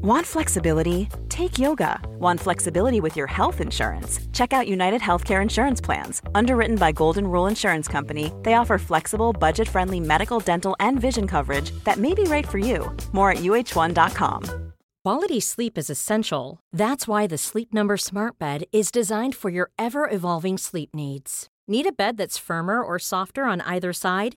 [0.00, 1.08] Want flexibility?
[1.28, 1.98] Take yoga.
[2.20, 4.20] Want flexibility with your health insurance?
[4.32, 6.22] Check out United Healthcare Insurance Plans.
[6.36, 11.26] Underwritten by Golden Rule Insurance Company, they offer flexible, budget friendly medical, dental, and vision
[11.26, 12.96] coverage that may be right for you.
[13.10, 14.72] More at uh1.com.
[15.02, 16.60] Quality sleep is essential.
[16.72, 21.48] That's why the Sleep Number Smart Bed is designed for your ever evolving sleep needs.
[21.66, 24.36] Need a bed that's firmer or softer on either side?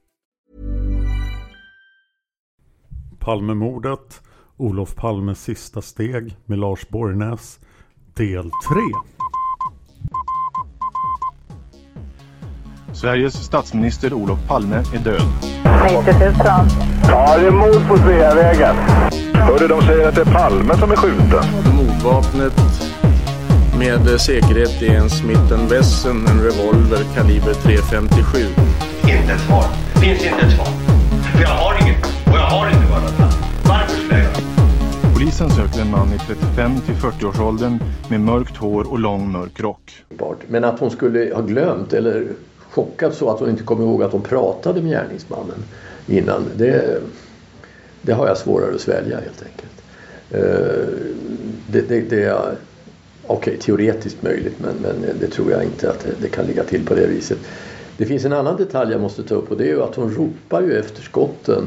[3.21, 4.21] Palmemordet,
[4.57, 7.59] Olof Palmes sista steg med Lars Borgnäs,
[8.13, 8.51] del 3.
[12.93, 15.21] Sveriges statsminister Olof Palme är död.
[15.83, 16.33] 90 000.
[17.07, 18.75] Ja, det är mord på Sveavägen.
[19.33, 21.43] Hörde de säger att det är Palme som är skjuten.
[21.75, 22.53] Mordvapnet
[23.81, 28.47] med säkerhet är en Smith Wesson, en revolver kaliber .357.
[29.03, 29.65] Inte ett svar.
[30.01, 30.80] Finns inte ett svar.
[35.31, 37.79] Polisen söker en man i 35 till 40-årsåldern
[38.09, 40.03] med mörkt hår och lång mörk rock.
[40.47, 42.27] Men att hon skulle ha glömt eller
[42.69, 45.63] chockats så att hon inte kommer ihåg att hon pratade med gärningsmannen
[46.07, 46.45] innan.
[46.55, 47.01] Det,
[48.01, 49.83] det har jag svårare att svälja helt enkelt.
[50.31, 50.87] Eh,
[51.67, 52.55] det, det, det är okej,
[53.27, 56.85] okay, teoretiskt möjligt men, men det tror jag inte att det, det, kan ligga till
[56.85, 57.37] på det viset.
[57.97, 60.11] Det finns en annan detalj jag måste ta upp och det är ju att hon
[60.11, 61.63] ropar ju efter skotten.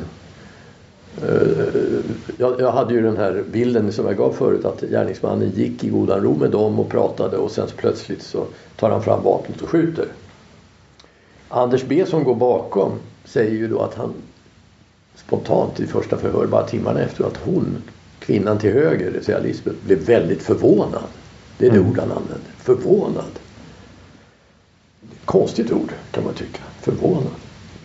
[1.23, 2.01] Eh,
[2.37, 5.89] jag, jag hade ju den här bilden som jag gav förut att gärningsmannen gick i
[5.89, 8.45] godan ro med dem och pratade och sen så plötsligt så
[8.77, 10.07] tar han fram vapnet och skjuter.
[11.49, 12.93] Anders B som går bakom
[13.25, 14.13] säger ju då att han
[15.17, 17.83] spontant i första förhör bara timmarna efter att hon,
[18.19, 21.05] kvinnan till höger, det säga Lisbeth, blev väldigt förvånad.
[21.59, 21.91] Det är det mm.
[21.91, 22.51] ord han använder.
[22.59, 23.39] Förvånad.
[25.25, 26.61] Konstigt ord kan man tycka.
[26.81, 27.33] Förvånad.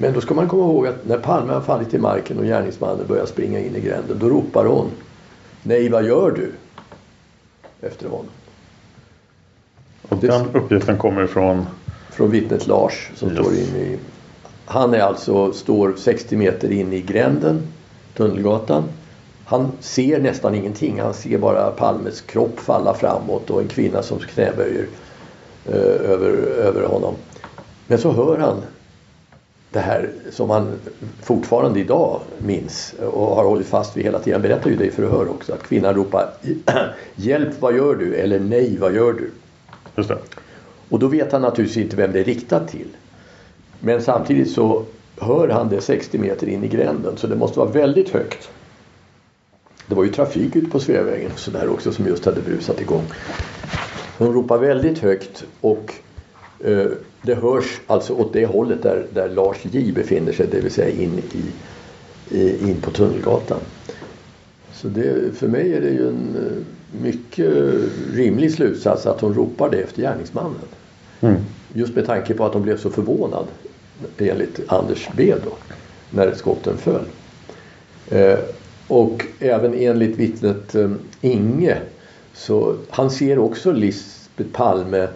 [0.02, 3.08] Men då ska man komma ihåg att när Palme har fallit till marken och gärningsmannen
[3.08, 4.92] börjar springa in i gränden då ropar hon
[5.64, 6.52] Nej, vad gör du?
[7.82, 8.26] Efter honom.
[10.10, 11.66] Och den uppgiften kommer ifrån?
[12.12, 13.40] Från vittnet Lars som yes.
[13.40, 14.00] står inne i...
[14.66, 17.62] Han är alltså, står 60 meter in i gränden,
[18.18, 18.84] Tunnelgatan.
[19.46, 21.00] Han ser nästan ingenting.
[21.02, 24.86] Han ser bara Palmes kropp falla framåt och en kvinna som knäböjer
[25.66, 27.14] eh, över, över honom.
[27.88, 28.62] Men så hör han
[29.72, 30.74] det här som han
[31.22, 34.42] fortfarande idag minns och har hållit fast vid hela tiden.
[34.42, 36.30] Berättar ju det i förhör också att kvinnan ropar
[37.16, 38.16] Hjälp vad gör du?
[38.16, 39.32] eller Nej vad gör du?
[39.96, 40.18] Just det.
[40.90, 42.88] Och då vet han naturligtvis inte vem det är riktat till.
[43.80, 44.86] Men samtidigt så
[45.18, 48.50] hör han det 60 meter in i gränden så det måste vara väldigt högt.
[49.88, 53.04] Det var ju trafik ute på Sveavägen och sådär också som just hade brusat igång.
[54.18, 55.94] Hon ropar väldigt högt och
[56.60, 56.88] eh,
[57.22, 61.04] det hörs alltså åt det hållet där, där Lars J befinner sig, det vill säga
[61.04, 61.44] in, i,
[62.38, 63.60] i, in på Tunnelgatan.
[64.74, 67.54] Så det, för mig är det ju en eh, mycket
[68.14, 70.56] rimlig slutsats att hon ropar det efter gärningsmannen.
[71.22, 71.36] Mm.
[71.74, 73.46] Just med tanke på att hon blev så förvånad
[74.18, 75.52] enligt Anders B då,
[76.10, 77.06] när skotten föll.
[78.10, 78.40] Eh,
[78.88, 80.92] och även enligt vittnet eh,
[81.22, 81.78] Inge
[82.34, 85.08] så han ser också Lisbeth Palme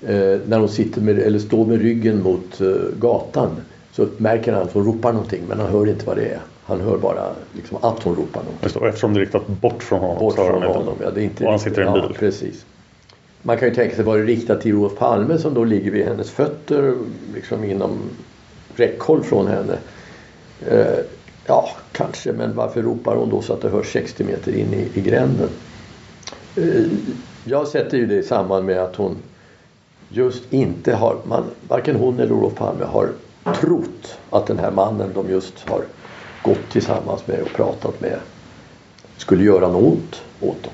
[0.00, 3.50] när hon sitter med, eller står med ryggen mot eh, gatan
[3.92, 6.40] så märker han att hon ropar någonting men han hör inte vad det är.
[6.64, 8.88] Han hör bara liksom, att hon ropar någonting.
[8.88, 10.18] Eftersom det är riktat bort från honom.
[10.18, 11.10] Bort från honom, ja.
[11.10, 12.02] Det är inte och han sitter i en bil.
[12.08, 12.64] Ja, precis.
[13.42, 16.04] Man kan ju tänka sig var det riktat till Olof Palme som då ligger vid
[16.04, 16.94] hennes fötter
[17.34, 17.98] liksom inom
[18.76, 19.78] räckhåll från henne.
[20.68, 20.98] Eh,
[21.46, 24.98] ja, kanske, men varför ropar hon då så att det hörs 60 meter in i,
[24.98, 25.48] i gränden?
[26.56, 26.84] Eh,
[27.44, 29.16] jag sätter ju det i samband med att hon
[30.08, 33.08] just inte har, man, varken hon eller Olof Palme har
[33.60, 35.82] trott att den här mannen de just har
[36.42, 38.18] gått tillsammans med och pratat med
[39.16, 40.72] skulle göra något ont åt dem.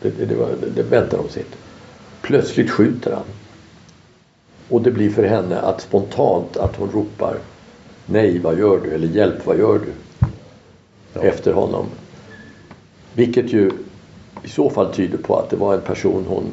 [0.00, 1.56] Det, det, det, var, det, väntar de sig inte.
[2.22, 3.24] Plötsligt skjuter han.
[4.68, 7.36] Och det blir för henne att spontant att hon ropar
[8.06, 8.90] Nej, vad gör du?
[8.90, 9.92] Eller hjälp, vad gör du?
[11.14, 11.20] Ja.
[11.20, 11.86] Efter honom.
[13.14, 13.70] Vilket ju
[14.42, 16.52] i så fall tyder på att det var en person hon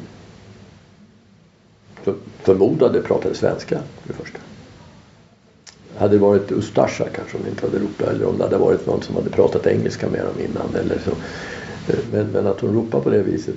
[2.42, 4.38] förmodade pratade svenska för det första.
[5.96, 9.02] Hade det varit Ustasja kanske hon inte hade ropat eller om det hade varit någon
[9.02, 11.10] som hade pratat engelska med dem innan eller så.
[11.92, 13.54] Eh, men, men att hon ropar på det viset.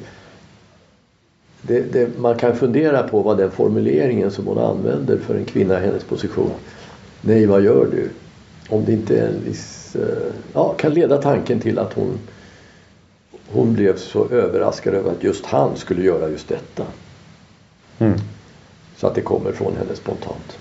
[1.62, 5.80] Det, det, man kan fundera på vad den formuleringen som hon använder för en kvinna
[5.80, 6.51] i hennes position.
[7.22, 8.10] Nej, vad gör du?
[8.69, 9.96] Om det inte är en viss...
[9.96, 12.19] Eh, ja, kan leda tanken till att hon
[13.54, 16.86] hon blev så överraskad över att just han skulle göra just detta.
[18.00, 18.19] Mm.
[18.98, 20.57] Så att det kommer från henne spontant.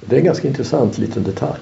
[0.00, 1.60] Det är en ganska intressant liten detalj.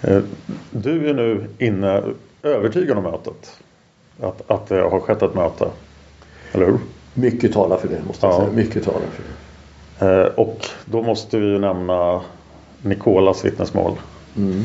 [0.00, 0.22] Eh,
[0.70, 2.02] du är nu inne
[2.42, 3.60] övertygad om mötet.
[4.20, 5.68] Att, att det har skett ett möte.
[6.52, 6.78] Eller hur?
[7.14, 8.38] Mycket talar för det måste jag ja.
[8.38, 8.52] säga.
[8.52, 10.22] Mycket talar för det.
[10.22, 12.20] Eh, och då måste vi nämna
[12.82, 13.92] Nikolas vittnesmål.
[14.36, 14.64] Mm.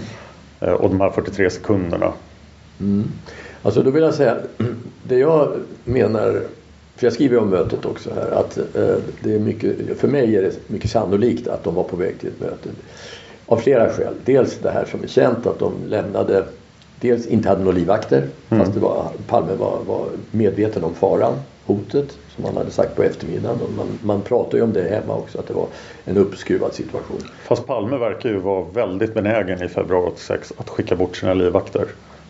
[0.59, 2.13] Eh, och de här 43 sekunderna.
[2.79, 3.11] Mm.
[3.61, 4.37] Alltså då vill jag säga,
[5.03, 5.51] det jag
[5.83, 6.41] menar,
[6.95, 10.41] för jag skriver om mötet också här, att eh, det är mycket, för mig är
[10.41, 12.69] det mycket sannolikt att de var på väg till ett möte.
[13.45, 14.13] Av flera skäl.
[14.25, 16.45] Dels det här som är känt att de lämnade,
[17.01, 18.63] dels inte hade några livvakter, mm.
[18.63, 21.33] fast det var, Palme var, var medveten om faran,
[21.65, 23.61] hotet som han hade sagt på eftermiddagen.
[23.61, 25.67] Och man, man pratar ju om det hemma också, att det var
[26.05, 27.21] en uppskruvad situation.
[27.43, 31.85] Fast Palme verkar ju vara väldigt benägen i februari 86 att skicka bort sina livvakter.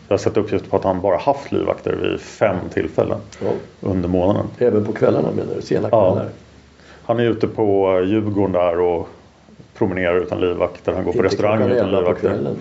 [0.07, 3.51] Jag har sett uppgifter på att han bara haft livvakter vid fem tillfällen ja.
[3.81, 4.45] under månaden.
[4.57, 5.61] Även på kvällarna menar du?
[5.61, 6.23] Sena kvällar?
[6.23, 6.29] Ja.
[7.03, 9.07] Han är ute på Djurgården där och
[9.77, 10.93] promenerar utan livvakter.
[10.93, 12.29] Han går på restauranger utan livvakter.
[12.29, 12.55] På kvällen,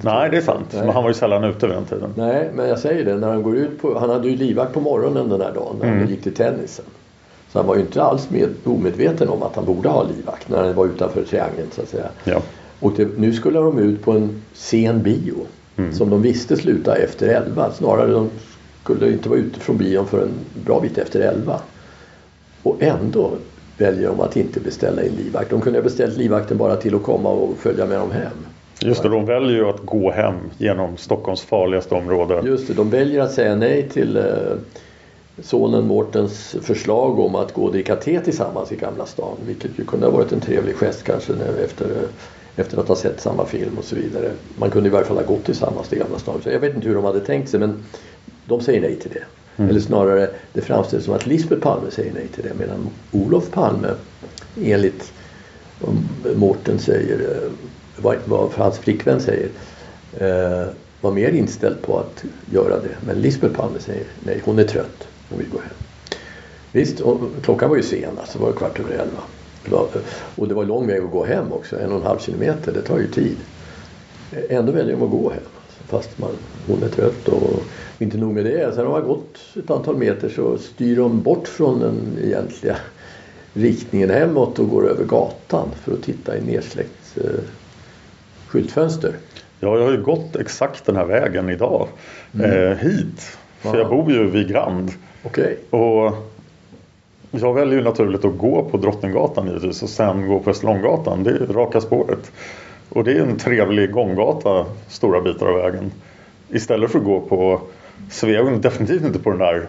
[0.00, 0.66] Nej, det är sant.
[0.70, 0.84] Nej.
[0.84, 2.10] Men han var ju sällan ute vid den tiden.
[2.16, 3.16] Nej, men jag säger det.
[3.16, 3.98] När han går ut på...
[3.98, 5.98] Han hade ju livvakt på morgonen den här dagen när mm.
[5.98, 6.84] han gick till tennisen.
[7.52, 10.64] Så han var ju inte alls med, omedveten om att han borde ha livvakt när
[10.64, 12.08] han var utanför triangeln så att säga.
[12.24, 12.42] Ja.
[12.80, 15.34] Och det, nu skulle de ut på en sen bio.
[15.76, 15.92] Mm.
[15.92, 17.72] Som de visste sluta efter 11.
[17.72, 18.30] Snarare de
[18.82, 20.32] skulle inte vara ute från bion för en
[20.64, 21.60] bra bit efter 11.
[22.62, 23.30] Och ändå
[23.78, 25.50] väljer de att inte beställa in livvakt.
[25.50, 28.46] De kunde ha beställt livvakten bara till att komma och följa med dem hem.
[28.80, 32.42] Just det, de väljer ju att gå hem genom Stockholms farligaste område.
[32.44, 34.24] Just det, de väljer att säga nej till eh,
[35.38, 39.36] sonen Mårtens förslag om att gå och dricka te tillsammans i Gamla stan.
[39.46, 41.32] Vilket ju kunde ha varit en trevlig gest kanske
[41.64, 42.08] efter eh,
[42.56, 44.32] efter att ha sett samma film och så vidare.
[44.58, 46.40] Man kunde i varje fall ha gått tillsammans till Gamla stan.
[46.42, 47.84] Så jag vet inte hur de hade tänkt sig men
[48.44, 49.24] de säger nej till det.
[49.56, 49.70] Mm.
[49.70, 53.88] Eller snarare det framställs som att Lisbeth Palme säger nej till det medan Olof Palme
[54.62, 55.12] enligt
[55.80, 57.50] vad Mårten säger, eh,
[57.96, 59.48] vad, vad hans flickvän säger
[60.18, 60.66] eh,
[61.00, 62.96] var mer inställd på att göra det.
[63.06, 65.76] Men Lisbeth Palme säger nej, hon är trött, hon vill gå hem.
[66.72, 67.02] Visst,
[67.42, 69.22] klockan var ju sen, alltså, det var kvart över elva.
[70.36, 72.82] Och det var lång väg att gå hem också, en och en halv kilometer, det
[72.82, 73.36] tar ju tid.
[74.48, 75.42] Ändå väljer de att gå hem.
[75.88, 76.30] Fast man,
[76.66, 77.62] hon är trött och
[77.98, 78.74] inte nog med det.
[78.74, 82.76] Sen har man gått ett antal meter så styr de bort från den egentliga
[83.52, 87.40] riktningen hemåt och går över gatan för att titta i nedsläckt eh,
[88.46, 89.12] skyltfönster.
[89.60, 91.88] Ja, jag har ju gått exakt den här vägen idag
[92.34, 92.50] mm.
[92.50, 93.38] eh, hit.
[93.58, 93.78] För Aha.
[93.78, 94.90] jag bor ju vid Grand.
[95.24, 95.56] Okay.
[95.70, 96.12] Och
[97.30, 101.22] jag väljer ju naturligt att gå på Drottninggatan givetvis och sen gå på Österlånggatan.
[101.22, 102.32] Det är raka spåret.
[102.88, 105.92] Och det är en trevlig gånggata stora bitar av vägen.
[106.50, 107.60] Istället för att gå på
[108.10, 109.68] Sveavägen, definitivt inte på den där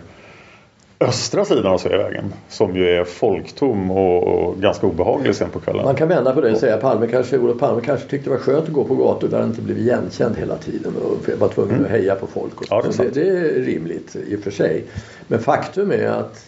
[0.99, 5.85] östra sidan av Sveavägen som ju är folktom och, ganska obehaglig sen på kvällen.
[5.85, 8.41] Man kan vända på det och säga Palme kanske, Olof Palme kanske tyckte det var
[8.41, 11.75] skönt att gå på gator där han inte blev igenkänd hela tiden och var tvungen
[11.75, 11.85] mm.
[11.85, 12.61] att heja på folk.
[12.61, 12.75] Och så.
[12.75, 14.83] Ja, det, är så det, det är rimligt i och för sig.
[15.27, 16.46] Men faktum är att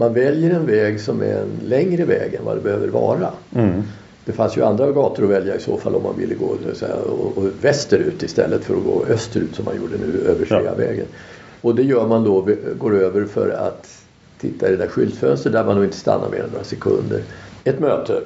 [0.00, 3.30] man väljer en väg som är en längre väg än vad det behöver vara.
[3.54, 3.82] Mm.
[4.24, 6.94] Det fanns ju andra gator att välja i så fall om man ville gå säga,
[6.94, 11.06] och, och västerut istället för att gå österut som man gjorde nu över Sveavägen.
[11.10, 11.18] Ja.
[11.60, 14.04] Och det gör man då, går över för att
[14.40, 17.22] titta i det där skyltfönstret där man nog inte stannar mer än några sekunder.
[17.64, 18.22] Ett möte,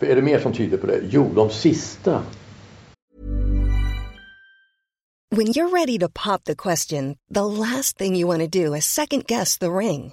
[0.00, 1.00] är det mer som tyder på det?
[1.10, 2.22] Jo, de sista.
[5.36, 8.84] When you're ready to pop the question, the last thing you want to do is
[8.84, 10.12] second guess the ring.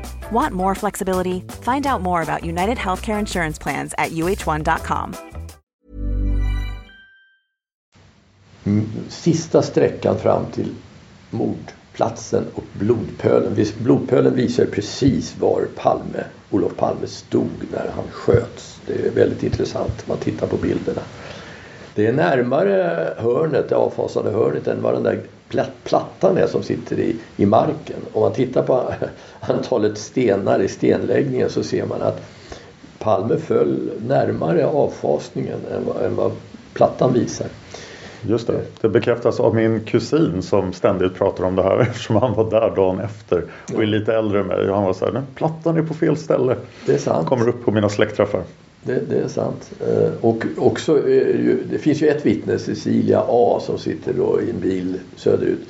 [0.31, 1.43] Want more flexibility?
[1.61, 5.13] Find out more about United Healthcare Insurance Plans at uh1.com.
[8.63, 10.69] Mm, sista sträckan fram till
[11.29, 13.65] mordplatsen och blodpölen.
[13.77, 18.79] Blodpölen visar precis var Palme, Olof Palme stod när han sköts.
[18.87, 20.07] Det är väldigt intressant.
[20.07, 21.01] Man tittar på bilderna.
[21.95, 25.19] Det är närmare hörnet, det avfasade hörnet än vad den där
[25.83, 27.97] plattan är som sitter i, i marken.
[28.13, 28.93] Om man tittar på
[29.39, 32.21] antalet stenar i stenläggningen så ser man att
[32.99, 36.31] Palme föll närmare avfasningen än vad, än vad
[36.73, 37.47] plattan visar.
[38.21, 38.61] Just det.
[38.81, 42.75] Det bekräftas av min kusin som ständigt pratar om det här eftersom han var där
[42.75, 43.43] dagen efter
[43.73, 44.67] och är lite äldre än mig.
[44.67, 46.55] Han var så här, plattan är på fel ställe.
[46.85, 47.27] Det är sant.
[47.27, 48.43] Kommer upp på mina släktträffar.
[48.83, 49.71] Det, det, är sant.
[50.21, 50.95] Och också,
[51.69, 55.67] det finns ju ett vittne, Cecilia A som sitter då i en bil söderut.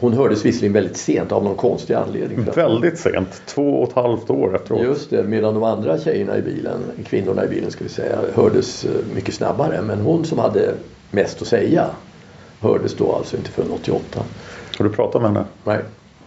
[0.00, 2.44] Hon hördes visserligen väldigt sent av någon konstig anledning.
[2.54, 4.82] Väldigt sent, två och ett halvt år efteråt.
[4.82, 8.86] Just det, medan de andra tjejerna i bilen, kvinnorna i bilen ska vi säga, hördes
[9.14, 9.82] mycket snabbare.
[9.82, 10.74] Men hon som hade
[11.10, 11.86] mest att säga
[12.60, 14.20] hördes då alltså inte förrän 88.
[14.78, 15.44] Har du pratat med henne?
[15.64, 15.78] Nej.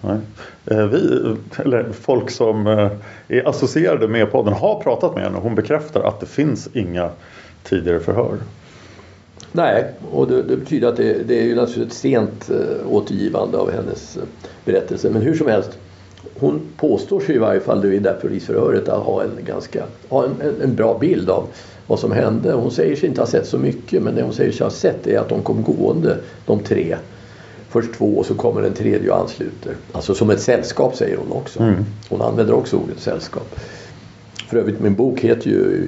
[0.01, 0.17] Nej.
[0.65, 2.91] Eh, vi, eller folk som eh,
[3.27, 5.37] är associerade med podden har pratat med henne.
[5.37, 7.09] och Hon bekräftar att det finns inga
[7.63, 8.37] tidigare förhör.
[9.51, 13.57] Nej, och det, det betyder att det, det, är ju naturligtvis ett sent eh, återgivande
[13.57, 14.17] av hennes
[14.65, 15.09] berättelse.
[15.09, 15.77] Men hur som helst,
[16.39, 20.25] hon påstår sig i varje fall i det där polisförhöret att ha en ganska ha
[20.25, 21.47] en, en, en, bra bild av
[21.87, 22.53] vad som hände.
[22.53, 25.07] Hon säger sig inte ha sett så mycket men det hon säger sig ha sett
[25.07, 26.97] är att de kom gående, de tre.
[27.71, 29.75] Först två och så kommer en tredje och ansluter.
[29.91, 31.59] Alltså som ett sällskap säger hon också.
[31.59, 31.85] Mm.
[32.09, 33.59] Hon använder också ordet sällskap.
[34.49, 35.87] För övrigt min bok heter ju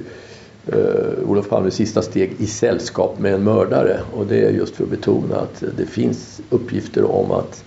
[0.72, 4.00] uh, Olof Palmes sista steg i sällskap med en mördare.
[4.12, 7.64] Och det är just för att betona att det finns uppgifter om att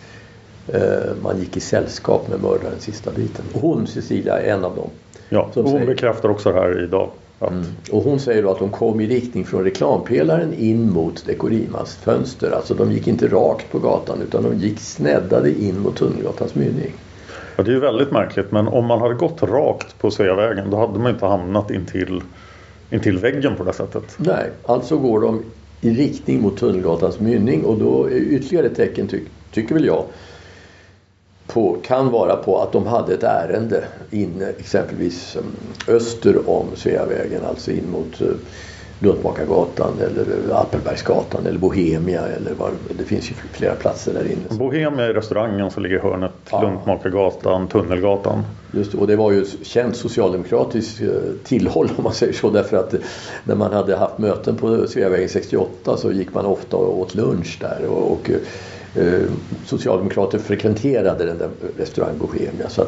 [0.75, 0.81] uh,
[1.23, 3.45] man gick i sällskap med mördaren sista biten.
[3.53, 4.89] Och hon, Cecilia, är en av dem.
[5.29, 7.09] Ja, och hon säger, bekräftar också det här idag.
[7.41, 7.63] Mm.
[7.91, 12.51] Och hon säger då att de kom i riktning från reklampelaren in mot Dekorimas fönster.
[12.51, 16.93] Alltså de gick inte rakt på gatan utan de gick sneddade in mot Tunnelgatans mynning.
[17.55, 20.77] Ja, det är ju väldigt märkligt men om man hade gått rakt på Sveavägen då
[20.77, 22.21] hade man inte hamnat intill,
[22.89, 24.15] intill väggen på det sättet.
[24.17, 25.43] Nej, alltså går de
[25.81, 29.19] i riktning mot Tunnelgatans mynning och då är ytterligare ett tecken, ty
[29.51, 30.03] tycker väl jag,
[31.47, 35.45] på, kan vara på att de hade ett ärende inne exempelvis um,
[35.95, 38.27] öster om Sveavägen, alltså in mot uh,
[38.99, 44.59] Luntmakargatan eller Alpenbergsgatan eller Bohemia eller var, det finns ju flera platser där inne.
[44.59, 46.61] Bohemia är restaurangen som ligger i hörnet, ja.
[46.61, 48.43] Luntmakargatan, Tunnelgatan.
[48.71, 51.09] Just och det var ju ett känt socialdemokratiskt uh,
[51.43, 52.95] tillhåll om man säger så därför att
[53.43, 57.57] när man hade haft möten på Sveavägen 68 så gick man ofta och åt lunch
[57.61, 58.37] där och, och Eh,
[58.95, 59.23] Eh,
[59.65, 62.69] socialdemokrater frekventerade den där restaurang Bohemia.
[62.69, 62.87] Så alltså,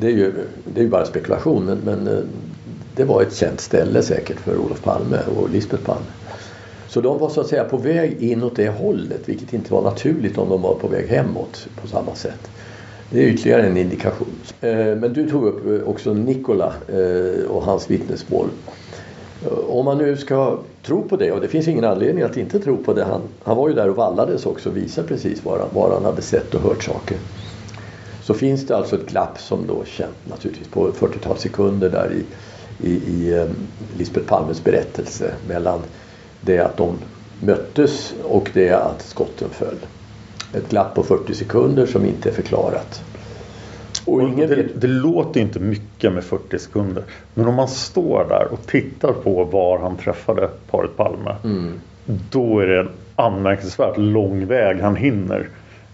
[0.00, 0.32] det är ju
[0.74, 2.22] det är bara spekulation men, men eh,
[2.96, 6.06] det var ett känt ställe säkert för Olof Palme och Lisbeth Palme.
[6.88, 9.82] Så de var så att säga på väg in åt det hållet vilket inte var
[9.82, 12.50] naturligt om de var på väg hemåt på samma sätt.
[13.10, 14.34] Det är ytterligare en indikation.
[14.60, 16.72] Eh, men du tog upp också Nikola
[17.48, 18.48] och hans vittnesmål.
[19.68, 22.76] Om man nu ska tro på det och det finns ingen anledning att inte tro
[22.76, 23.04] på det.
[23.04, 26.04] Han, han var ju där och vallades också och visade precis var han, var han
[26.04, 27.16] hade sett och hört saker.
[28.22, 32.24] Så finns det alltså ett glapp som då känt naturligtvis på 40-tal sekunder där i,
[32.88, 33.46] i, i eh,
[33.98, 35.80] Lisbeth Palmes berättelse mellan
[36.40, 36.98] det att de
[37.40, 39.78] möttes och det att skotten föll.
[40.52, 43.02] Ett glapp på 40 sekunder som inte är förklarat.
[44.06, 47.02] Och ingen det, det låter inte mycket med 40 sekunder.
[47.34, 51.36] Men om man står där och tittar på var han träffade paret Palme.
[51.44, 51.72] Mm.
[52.30, 55.48] Då är det en anmärkningsvärt lång väg han hinner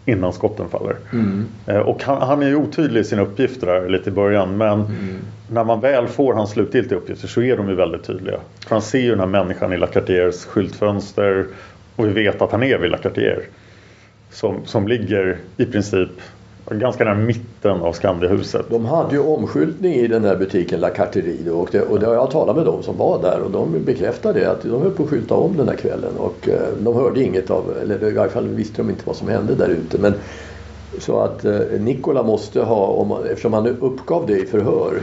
[0.04, 0.96] innan skotten faller.
[1.12, 1.46] Mm.
[1.66, 4.80] Eh, och han, han, är ju otydlig i sina uppgifter där lite i början men
[4.80, 5.18] mm.
[5.50, 8.36] när man väl får hans slutgiltiga uppgifter så är de ju väldigt tydliga.
[8.66, 11.46] För han ser ju den här människan i La Cartiers skyltfönster
[11.96, 13.42] och vi vet att han är vid La Cartier.
[14.30, 16.10] Som, som ligger i princip
[16.70, 18.66] ganska nära mitten av Skandiahuset.
[18.70, 22.14] De hade ju omskyltning i den här butiken La Carterie och, det, och det har
[22.14, 25.08] jag talat med dem som var där och de bekräftade att de höll på att
[25.08, 28.48] skylta om den här kvällen och eh, de hörde inget av, eller i varje fall
[28.48, 29.98] visste de inte vad som hände där ute.
[29.98, 30.14] Men
[30.98, 35.02] så att eh, Nikola måste ha, om, eftersom han uppgav det i förhör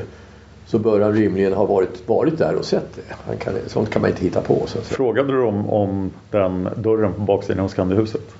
[0.65, 3.15] så bör han rimligen ha varit, varit där och sett det.
[3.25, 4.63] Han kan, sånt kan man inte hitta på.
[4.65, 8.35] Så Frågade du om, om den dörren på baksidan av Skandiahuset?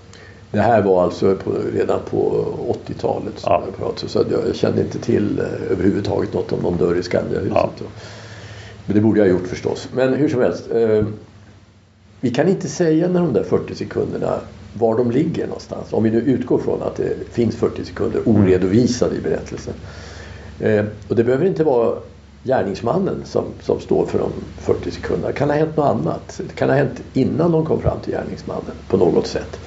[0.51, 2.45] Det här var alltså på, redan på
[2.87, 3.63] 80-talet ja.
[3.95, 7.53] så jag kände inte till eh, överhuvudtaget något om någon dörr i Skandiahuset.
[7.55, 7.69] Ja.
[8.85, 9.89] Men det borde jag ha gjort förstås.
[9.93, 10.71] Men hur som helst.
[10.71, 11.05] Eh,
[12.21, 14.39] vi kan inte säga när de där 40 sekunderna
[14.73, 15.93] var de ligger någonstans.
[15.93, 19.73] Om vi nu utgår från att det finns 40 sekunder oredovisade i berättelsen.
[20.59, 21.97] Eh, och det behöver inte vara
[22.43, 25.27] gärningsmannen som, som står för de 40 sekunderna.
[25.27, 26.41] Det kan ha hänt något annat.
[26.47, 29.59] Det kan ha hänt innan de kom fram till gärningsmannen på något sätt.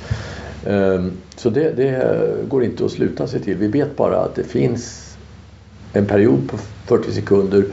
[0.66, 3.57] Ehm, så det, det, går inte att sluta sig till.
[3.57, 5.16] Vi vet bara att det finns
[5.92, 7.64] en period på 40 sekunder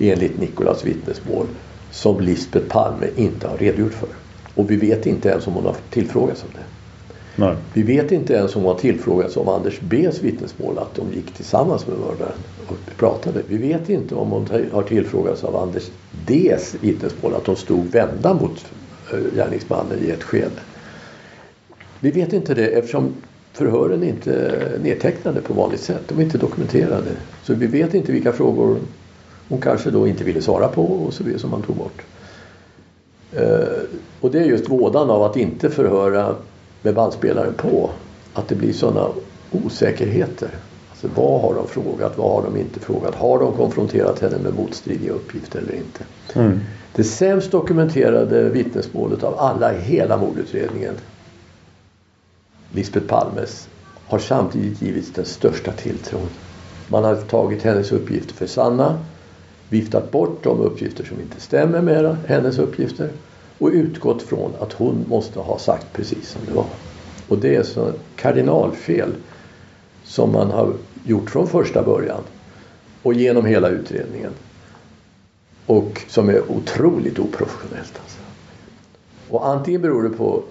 [0.00, 1.46] enligt Nikolas vittnesmål
[1.90, 4.08] som Lisbeth Palme inte har redogjort för.
[4.54, 6.64] Och vi vet inte ens om hon har tillfrågats om det.
[7.36, 7.56] Nej.
[7.72, 11.34] Vi vet inte ens om hon har tillfrågats om Anders B's vittnesmål att de gick
[11.34, 13.42] tillsammans med mördaren och pratade.
[13.48, 15.90] Vi vet inte om hon har tillfrågats av Anders
[16.26, 18.66] D's vittnesmål att de stod vända mot
[19.12, 20.50] eh, gärningsmannen i ett skede.
[22.02, 23.14] Vi vet inte det eftersom
[23.52, 26.02] förhören inte är nedtecknade på vanligt sätt.
[26.08, 27.10] De är inte dokumenterade.
[27.42, 28.78] Så vi vet inte vilka frågor
[29.48, 32.02] hon kanske då inte ville svara på och så vidare som man tog bort.
[33.32, 33.82] Eh,
[34.20, 36.34] och det är just vådan av att inte förhöra
[36.82, 37.90] med bandspelaren på.
[38.34, 39.08] Att det blir sådana
[39.50, 40.50] osäkerheter.
[40.90, 42.18] Alltså vad har de frågat?
[42.18, 43.14] Vad har de inte frågat?
[43.14, 46.04] Har de konfronterat henne med motstridiga uppgifter eller inte?
[46.34, 46.60] Mm.
[46.94, 50.94] Det sämst dokumenterade vittnesmålet av alla i hela mordutredningen
[52.74, 53.68] Lisbeth Palmes
[54.06, 56.28] har samtidigt givits den största tilltron.
[56.88, 58.98] Man har tagit hennes uppgifter för sanna,
[59.68, 63.10] viftat bort de uppgifter som inte stämmer med hennes uppgifter
[63.58, 66.66] och utgått från att hon måste ha sagt precis som det var.
[67.28, 69.12] Och det är så kardinalfel
[70.04, 70.72] som man har
[71.04, 72.22] gjort från första början
[73.02, 74.32] och genom hela utredningen.
[75.66, 78.00] Och som är otroligt oprofessionellt.
[78.02, 78.18] Alltså.
[79.28, 80.42] Och antingen beror det på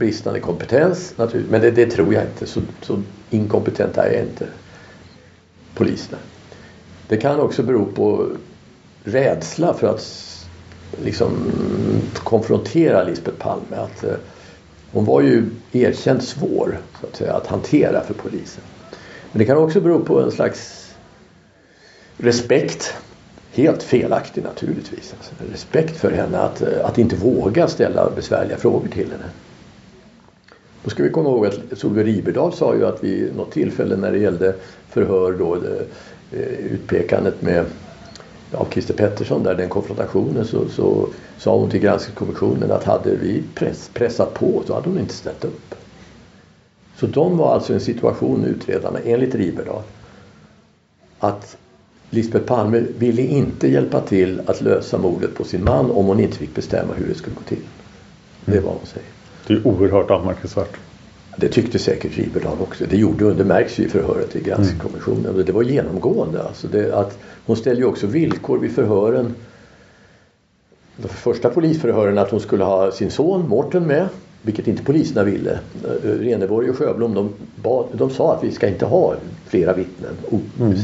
[0.00, 1.50] bristande kompetens naturligtvis.
[1.50, 2.46] Men det, det, tror jag inte.
[2.46, 4.46] Så, så inkompetenta är inte
[5.74, 6.18] poliserna.
[7.08, 8.26] Det kan också bero på
[9.04, 10.36] rädsla för att
[11.04, 11.52] liksom
[12.14, 13.76] konfrontera Lisbeth Palme.
[13.76, 14.14] Att, eh,
[14.92, 18.64] hon var ju erkänt svår så att, säga, att hantera för polisen.
[19.32, 20.90] Men det kan också bero på en slags
[22.16, 22.94] respekt.
[23.52, 25.14] Helt felaktig naturligtvis.
[25.18, 29.30] Alltså, respekt för henne att, eh, att inte våga ställa besvärliga frågor till henne.
[30.84, 34.12] Då ska vi komma ihåg att Solveig Riberdahl sa ju att vid något tillfälle när
[34.12, 34.54] det gällde
[34.88, 35.84] förhör då det,
[36.58, 37.64] utpekandet med
[38.52, 43.42] av Christer Pettersson där den konfrontationen så, så sa hon till granskningskommissionen att hade vi
[43.54, 45.74] press, pressat på så hade hon inte ställt upp.
[46.96, 49.82] Så de var alltså i en situation, utredarna, enligt Riberdahl
[51.18, 51.56] att
[52.10, 56.36] Lisbeth Palme ville inte hjälpa till att lösa mordet på sin man om hon inte
[56.36, 57.62] fick bestämma hur det skulle gå till.
[58.44, 59.19] Det är vad hon säger.
[59.50, 60.76] Det är oerhört anmärkningsvärt.
[61.36, 62.84] Det tyckte säkert Riberdahl också.
[62.90, 65.26] Det gjorde det märks ju i förhöret i granskningskommissionen.
[65.26, 65.44] Mm.
[65.44, 66.42] Det var genomgående.
[66.42, 69.34] Alltså det, att hon ställde ju också villkor vid förhören.
[70.96, 74.08] De första polisförhören att hon skulle ha sin son Mårten med.
[74.42, 75.58] Vilket inte poliserna ville.
[76.02, 79.14] Reneborg och Sjöblom de, bad, de sa att vi ska inte ha
[79.46, 80.12] flera vittnen.
[80.60, 80.74] Mm.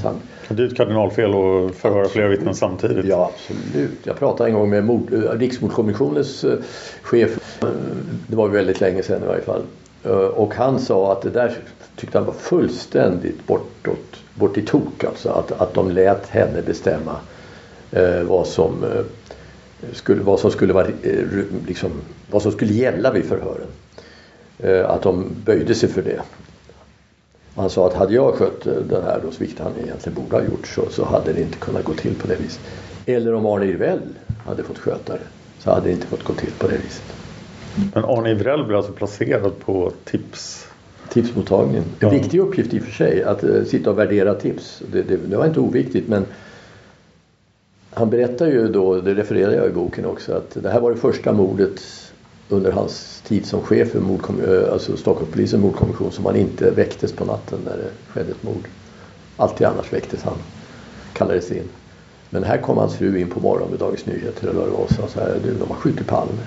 [0.49, 3.05] Det är ett kardinalfel att förhöra flera vittnen samtidigt.
[3.05, 3.99] Ja absolut.
[4.03, 6.59] Jag pratade en gång med mord, Riksmordkommissionens eh,
[7.03, 7.63] chef.
[7.63, 7.69] Eh,
[8.27, 9.63] det var väldigt länge sedan i varje fall.
[10.05, 11.53] Eh, och han sa att det där
[11.97, 15.05] tyckte han var fullständigt bortåt, bort i tok.
[15.05, 17.17] Alltså att, att de lät henne bestämma
[17.91, 19.05] eh, vad som eh,
[19.93, 20.87] skulle, vad som skulle vara
[21.67, 21.91] liksom,
[22.31, 23.67] vad som skulle gälla vid förhören.
[24.87, 26.21] att de böjde sig för det.
[27.55, 30.67] Han sa att hade jag skött den här då, vilket han egentligen borde ha gjort,
[30.67, 32.61] så, så hade det inte kunnat gå till på det viset.
[33.07, 34.01] Eller om Arne Irvell
[34.47, 35.27] hade fått sköta det
[35.59, 37.17] så hade det inte fått gå till på det viset.
[37.95, 40.69] Men Arne Ivrell blir alltså placerad på tips?
[41.13, 41.85] Tipsmottagningen.
[42.01, 44.83] En viktig uppgift i och för sig att sitta och värdera tips.
[44.93, 46.25] Det, det, det, var inte oviktigt men
[47.97, 50.97] han berättar ju då, det refererar jag i boken också, att det här var det
[50.97, 51.81] första mordet
[52.49, 57.13] under hans tid som chef för mordkom, eh, alltså Stockholmspolisens mordkommission som han inte väcktes
[57.13, 58.69] på natten när det skedde ett mord.
[59.37, 60.37] Alltid annars väcktes han,
[61.13, 61.69] kallades in.
[62.31, 64.81] Men här kom hans fru in på morgonen med Dagens Nyheter eller vad det var
[64.81, 66.43] och sa så här, du de har skjutit Palme.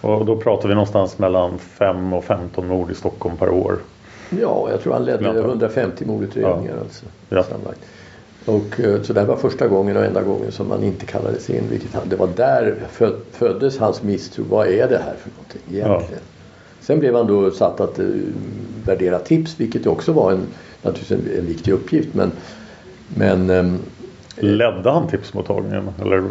[0.00, 3.78] Och då pratar vi någonstans mellan 5 och 15 mord i Stockholm per år.
[4.30, 6.80] Ja, jag tror han ledde 150 mordutredningar ja.
[6.80, 7.04] alltså.
[7.28, 7.42] Ja.
[7.42, 7.80] Sammanlagt.
[8.44, 11.50] Och, eh, så det här var första gången och enda gången som man inte kallades
[11.50, 11.62] in.
[11.70, 12.74] Vilket han, det var där
[13.32, 14.44] föddes hans misstro.
[14.50, 16.22] Vad är det här för någonting egentligen?
[16.22, 16.80] Ja.
[16.80, 18.22] Sen blev han då satt att uh,
[18.84, 20.46] värdera tips vilket också var en,
[20.82, 22.14] naturligtvis en, en viktig uppgift.
[22.14, 22.32] Men,
[23.08, 23.78] men um,
[24.40, 25.90] Ledde han tipsmottagningen?
[26.00, 26.24] Eller?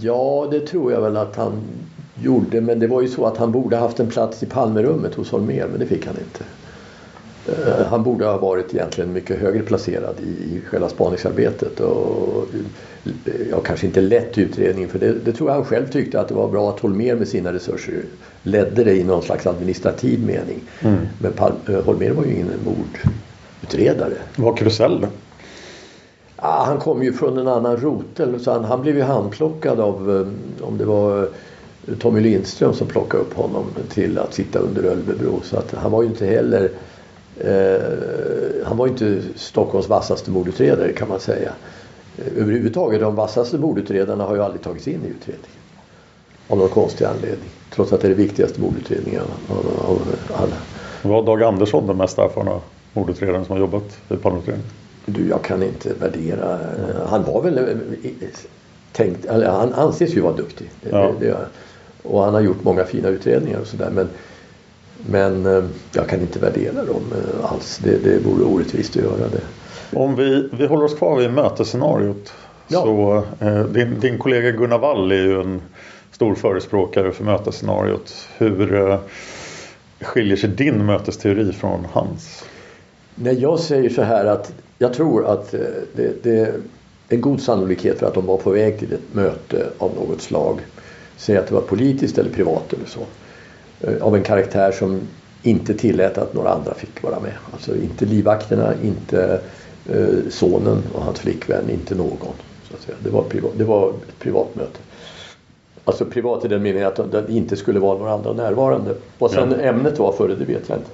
[0.00, 1.52] Ja, det tror jag väl att han
[2.22, 2.60] gjorde.
[2.60, 5.66] Men det var ju så att han borde haft en plats i Palmerummet hos Holmér,
[5.70, 6.44] men det fick han inte.
[7.48, 11.80] Uh, han borde ha varit egentligen mycket högre placerad i, i själva spaningsarbetet.
[11.80, 12.46] Och,
[13.50, 16.34] ja, kanske inte lett utredningen för det, det, tror jag han själv tyckte att det
[16.34, 18.02] var bra att Holmér med sina resurser
[18.42, 20.60] ledde det i någon slags administrativ mening.
[20.80, 20.96] Mm.
[21.18, 24.14] Men Pal uh, Holmér var ju ingen mordutredare.
[24.36, 25.06] Var Krusell
[26.46, 30.10] Ah, han kom ju från en annan rotel så han, han blev ju handplockad av,
[30.10, 34.82] eh, om det var eh, Tommy Lindström som plockade upp honom till att sitta under
[34.82, 35.40] Ölvebro.
[35.42, 36.70] Så att han var ju inte heller
[37.40, 41.52] eh, han var inte Stockholms vassaste mordutredare kan man säga.
[42.18, 45.60] Eh, överhuvudtaget de vassaste mordutredarna har ju aldrig tagits in i utredningen.
[46.48, 47.48] Av någon konstig anledning.
[47.74, 50.02] Trots att det är det viktigaste mordutredningen av, av
[50.34, 50.56] alla.
[51.02, 52.60] Var Dag Andersson den mest erfarna
[52.92, 54.70] mordutredaren som har jobbat i Palmeutredningen?
[55.06, 56.58] Du, jag kan inte värdera.
[57.06, 58.28] Han var väl eh,
[58.92, 60.70] tänkt, han anses ju vara duktig.
[60.90, 61.12] Ja.
[61.20, 61.36] Det, det,
[62.02, 63.90] och han har gjort många fina utredningar och sådär.
[63.90, 64.08] Men,
[65.10, 67.80] men eh, jag kan inte värdera dem eh, alls.
[67.84, 69.40] Det, det vore orättvist att göra det.
[69.98, 72.32] Om vi, vi håller oss kvar vid mötesscenariot.
[72.68, 72.82] Ja.
[72.82, 75.62] Så, eh, din, din kollega Gunnar Wall är ju en
[76.10, 78.28] stor förespråkare för mötesscenariot.
[78.38, 78.98] Hur eh,
[80.00, 82.44] skiljer sig din mötesteori från hans?
[83.14, 85.60] Nej, jag säger så här att jag tror att eh,
[85.96, 86.54] det, det är
[87.08, 90.60] en god sannolikhet för att de var på väg till ett möte av något slag.
[91.16, 93.00] Säg att det var politiskt eller privat eller så.
[93.86, 95.00] Eh, av en karaktär som
[95.42, 97.32] inte tillät att några andra fick vara med.
[97.52, 99.40] Alltså inte livvakterna, inte
[99.88, 102.34] eh, sonen och hans flickvän, inte någon.
[102.68, 102.96] Så att säga.
[103.04, 104.78] Det, var privat, det var ett privat möte.
[105.84, 108.94] Alltså privat i den meningen att det inte skulle vara några andra närvarande.
[109.18, 109.64] Vad sen ja.
[109.64, 110.90] ämnet var för det, det vet jag inte.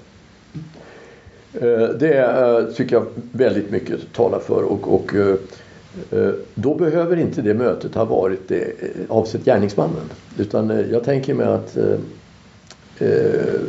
[1.67, 5.15] Eh, det tycker jag väldigt mycket talar för och, och
[6.55, 8.73] då behöver inte det mötet ha varit det,
[9.09, 10.11] avsett gärningsmannen.
[10.39, 11.77] Utan jag tänker mig att
[13.01, 13.61] eh,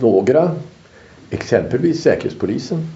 [0.00, 0.50] några,
[1.30, 2.86] exempelvis Säkerhetspolisen,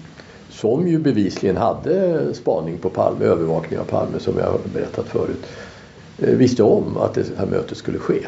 [0.49, 5.45] som ju bevisligen hade spaning på Palme, övervakning av Palme som jag har berättat förut,
[6.17, 8.19] visste om att det här mötet skulle ske.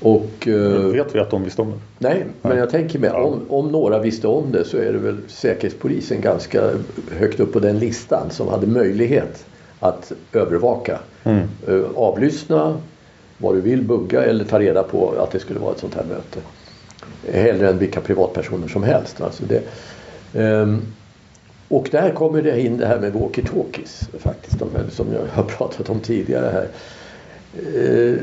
[0.00, 1.78] Och, eh, vet vi att de visste om det?
[1.98, 5.16] Nej, men jag tänker mig om, om några visste om det så är det väl
[5.28, 6.70] Säkerhetspolisen ganska
[7.10, 9.44] högt upp på den listan som hade möjlighet
[9.80, 10.98] att övervaka.
[11.24, 11.42] Mm.
[11.68, 12.76] Eh, avlyssna
[13.40, 16.04] vad du vill, bugga eller ta reda på att det skulle vara ett sånt här
[16.04, 16.40] möte.
[17.38, 19.20] Hellre än vilka privatpersoner som helst.
[19.20, 19.62] Alltså det,
[20.40, 20.82] um,
[21.68, 25.90] och där kommer det in det här med walkie-talkies faktiskt, de, som jag har pratat
[25.90, 26.68] om tidigare här.
[27.76, 28.18] Uh,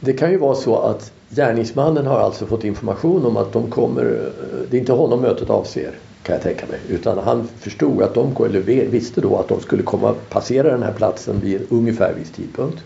[0.00, 4.02] det kan ju vara så att gärningsmannen har alltså fått information om att de kommer,
[4.02, 5.90] eh, det är inte honom mötet avser
[6.22, 6.80] kan jag tänka mig.
[6.88, 10.92] Utan han förstod att de, eller visste då att de skulle komma passera den här
[10.92, 12.78] platsen vid ungefär viss tidpunkt.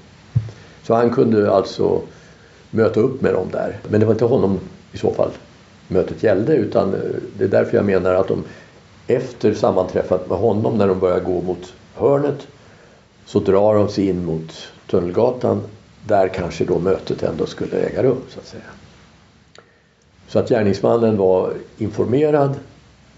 [0.86, 2.00] Så han kunde alltså
[2.70, 3.78] möta upp med dem där.
[3.88, 4.60] Men det var inte honom
[4.92, 5.30] i så fall
[5.88, 7.00] mötet gällde utan eh,
[7.38, 8.44] det är därför jag menar att de
[9.06, 12.46] efter sammanträffat med honom när de börjar gå mot hörnet
[13.26, 14.52] så drar de sig in mot
[14.90, 15.62] Tunnelgatan
[16.06, 18.62] där kanske då mötet ändå skulle äga rum så att säga.
[20.28, 22.54] Så att gärningsmannen var informerad,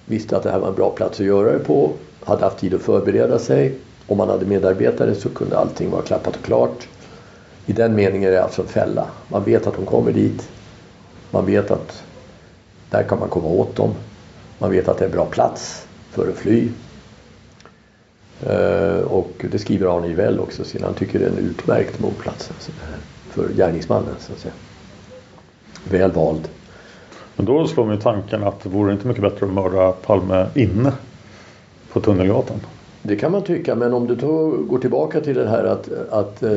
[0.04, 1.92] visste att det här var en bra plats att göra det på,
[2.24, 3.74] hade haft tid att förbereda sig.
[4.06, 6.88] Om man hade medarbetare så kunde allting vara klappat och klart.
[7.68, 9.06] I den meningen är det alltså en fälla.
[9.28, 10.48] Man vet att de kommer dit.
[11.30, 12.02] Man vet att
[12.90, 13.94] där kan man komma åt dem.
[14.58, 16.68] Man vet att det är en bra plats för att fly.
[18.46, 20.64] Eh, och det skriver Arne Ivell också.
[20.64, 22.72] Så han tycker det är en utmärkt mordplats alltså,
[23.30, 24.14] för gärningsmannen.
[24.18, 24.54] Så att säga.
[25.90, 26.48] Väl vald.
[27.36, 30.92] Men då slår mig tanken att det vore inte mycket bättre att mörda Palme inne
[31.92, 32.60] på Tunnelgatan?
[33.08, 36.42] Det kan man tycka men om du då går tillbaka till det här att, att
[36.42, 36.50] eh,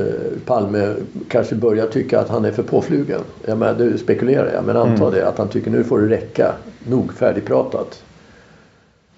[0.45, 0.93] Palme
[1.29, 3.21] kanske börjar tycka att han är för påflugen.
[3.45, 5.13] Jag menar, du spekulerar jag men anta Mm.
[5.13, 6.53] det att han tycker nu får det räcka.
[6.87, 8.03] Nog färdigpratat.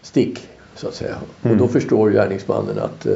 [0.02, 1.16] Stick så att säga.
[1.42, 1.54] Mm.
[1.54, 3.14] Och då förstår gärningsmannen att eh,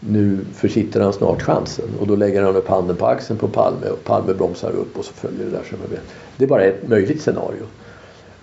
[0.00, 1.88] nu försitter han snart chansen.
[2.00, 5.04] Och då lägger han upp handen på axeln på Palme och Palme bromsar upp och
[5.04, 6.04] så följer det där som jag vet.
[6.36, 7.64] Det är bara ett möjligt scenario.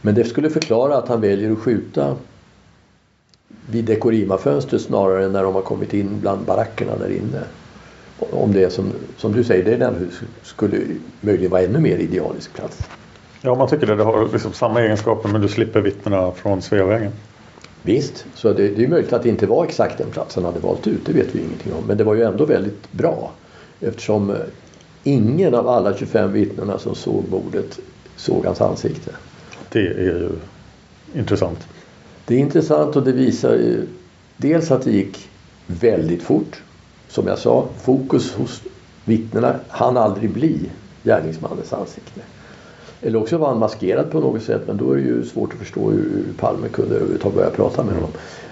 [0.02, 2.15] Men det skulle förklara att han väljer att skjuta
[3.71, 7.41] vid Dekorima-fönstret snarare än när de har kommit in bland barackerna där inne.
[8.19, 10.12] Om det är som, som du säger, det är den
[10.43, 10.77] skulle
[11.21, 12.80] möjligen vara ännu mer idealisk plats.
[13.41, 13.95] Ja, man tycker det.
[13.95, 17.12] Det har liksom samma egenskaper men du slipper vittnena från Sveavägen.
[17.82, 20.65] Visst, så det, det är möjligt att det inte var exakt den platsen han hade
[20.65, 21.06] valt ut.
[21.06, 21.84] Det vet vi ingenting om.
[21.88, 23.32] Men det var ju ändå väldigt bra.
[23.82, 24.38] Eftersom eh,
[25.03, 27.80] ingen av alla 25 vittnena som såg mordet
[28.15, 29.12] såg hans ansikte.
[29.69, 30.30] Det är ju
[31.15, 31.67] intressant.
[32.27, 33.87] Det är intressant och det visar ju
[34.37, 35.29] dels att det gick
[35.67, 36.61] väldigt fort.
[37.07, 38.61] Som jag sa, fokus hos
[39.05, 40.59] vittnena hann aldrig bli
[41.03, 42.21] gärningsmannens ansikte.
[43.01, 45.59] Eller också var han maskerad på något sätt men då är det ju svårt att
[45.59, 48.09] förstå hur Palme kunde överhuvudtaget börja prata med honom.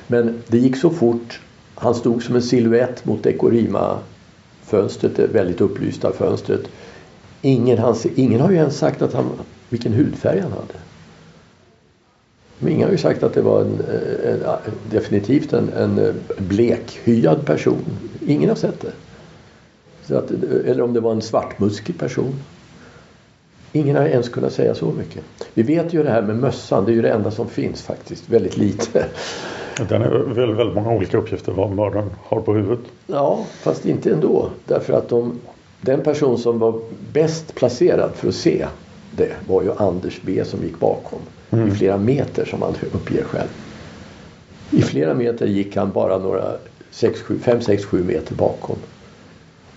[0.07, 1.39] Men det gick så fort.
[1.75, 6.61] Han stod som en siluett mot Dekorima-fönstret, det väldigt upplysta fönstret.
[7.41, 9.25] Ingen, ingen har ju ens sagt att han,
[9.69, 10.85] vilken hudfärg han hade.
[12.62, 13.80] Ingen har ju sagt att det var en,
[14.24, 14.58] en, en,
[14.91, 17.86] definitivt en, en blekhyad person.
[18.28, 18.91] Ingen har sett det.
[20.08, 20.32] Så att,
[20.65, 22.34] eller om det var en svartmuskig person.
[23.72, 25.24] Ingen har ens kunnat säga så mycket.
[25.54, 28.30] Vi vet ju det här med mössan, det är ju det enda som finns faktiskt.
[28.30, 29.06] Väldigt lite.
[29.89, 32.86] Den är väldigt, väldigt många olika uppgifter vad mördaren har på huvudet.
[33.08, 34.50] Ja, fast inte ändå.
[34.65, 35.39] Därför att de,
[35.82, 36.80] den person som var
[37.13, 38.65] bäst placerad för att se
[39.12, 41.20] det var ju Anders B som gick bakom.
[41.56, 41.68] Mm.
[41.68, 43.50] I flera meter som han uppger själv.
[44.72, 46.52] I flera meter gick han bara några
[47.41, 48.76] 5, 6, 7 meter bakom.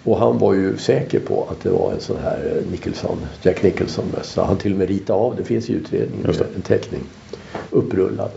[0.05, 3.63] Och han var ju säker på att det var en sån här eh, Nicholson, Jack
[3.63, 4.45] Nicholson mössa.
[4.45, 7.03] Han till och med ritade av, det finns i utredningen, en teckning
[7.71, 8.31] upprullad.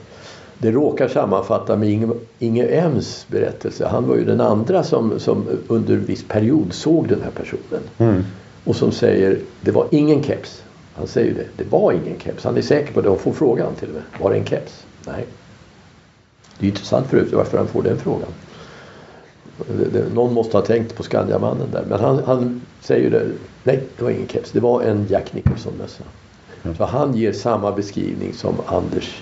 [0.58, 2.08] Det råkar sammanfatta med Inge,
[2.40, 3.88] Inge Ems berättelse.
[3.88, 7.82] Han var ju den andra som, som under en viss period såg den här personen.
[7.98, 8.24] Mm.
[8.64, 10.64] Och som säger, det var ingen keps.
[10.96, 12.44] Han säger ju det, det var ingen keps.
[12.44, 14.04] Han är säker på det och får frågan till och med.
[14.20, 14.86] Var det en keps?
[15.08, 15.26] Nej.
[16.60, 18.30] Det är intressant förut varför han får den frågan.
[20.14, 21.86] Någon måste ha tänkt på Skandiamannen där.
[21.90, 23.28] Men han, han säger ju det.
[23.64, 24.52] Nej, det var ingen keps.
[24.52, 26.04] Det var en Jack Nicholson-mössa.
[26.78, 29.22] Så han ger samma beskrivning som Anders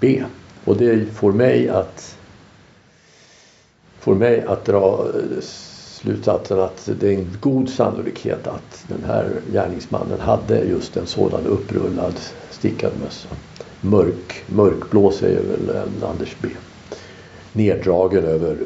[0.00, 0.24] B.
[0.64, 2.16] Och det får mig att
[3.98, 5.42] får mig att dra eh,
[5.96, 11.46] slutsatsen att det är en god sannolikhet att den här gärningsmannen hade just en sådan
[11.46, 12.14] upprullad
[12.50, 13.28] stickad mössa.
[13.80, 16.48] Mörk, mörkblå säger väl Anders B.
[17.52, 18.56] Neddragen över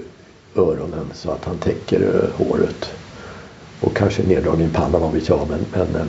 [0.57, 2.93] öronen så att han täcker eh, håret.
[3.81, 5.49] Och kanske neddragen i pannan vad vet jag.
[5.49, 6.09] Men, men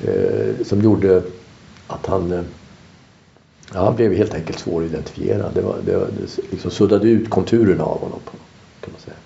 [0.00, 1.22] eh, eh, som gjorde
[1.86, 2.42] att han eh,
[3.74, 5.50] Ja, han blev helt enkelt svår att identifiera.
[5.54, 8.20] Det, var, det, var, det liksom suddade ut konturerna av honom.
[8.24, 8.32] På,
[8.80, 9.16] kan man säga.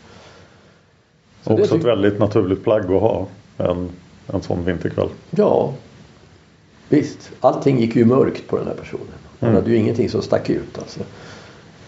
[1.47, 3.27] Så det Också tyck- ett väldigt naturligt plagg att ha
[3.59, 3.89] en,
[4.27, 5.09] en sån vinterkväll.
[5.31, 5.73] Ja,
[6.89, 7.31] visst.
[7.41, 9.07] Allting gick ju mörkt på den här personen.
[9.41, 9.63] Han Mm.
[9.63, 10.79] hade ju ingenting som stack ut.
[10.79, 11.01] Alltså.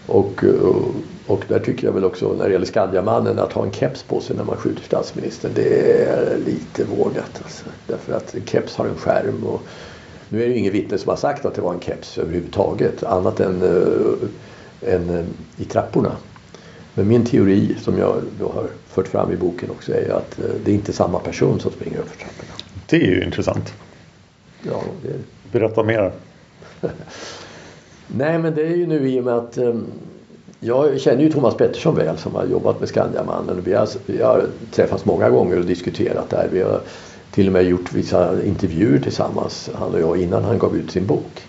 [0.05, 0.85] Och, och,
[1.27, 4.19] och där tycker jag väl också när det gäller Skandiamannen att ha en keps på
[4.19, 5.51] sig när man skjuter statsministern.
[5.55, 7.41] Det är lite vågat.
[7.43, 7.65] Alltså.
[7.87, 9.43] Därför att en keps har en skärm.
[9.43, 9.61] Och,
[10.29, 13.03] nu är det ju ingen vittne som har sagt att det var en keps överhuvudtaget.
[13.03, 15.25] Annat än, äh, än äh,
[15.57, 16.11] i trapporna.
[16.93, 18.67] Men min teori som jag då har
[18.99, 21.71] fört fram i boken också är ju att äh, det är inte samma person som
[21.71, 22.53] springer upp för trapporna.
[22.89, 23.73] Det är ju intressant.
[24.61, 25.13] Ja, det
[25.51, 26.11] Berätta mer.
[28.07, 29.85] Nej men det är ju nu i och med att um,
[30.59, 33.61] jag känner ju Thomas Pettersson väl som har jobbat med Skandiamannen.
[33.65, 36.49] Vi har, vi har träffats många gånger och diskuterat det här.
[36.51, 36.81] Vi har
[37.31, 41.05] till och med gjort vissa intervjuer tillsammans, han och jag, innan han gav ut sin
[41.05, 41.47] bok.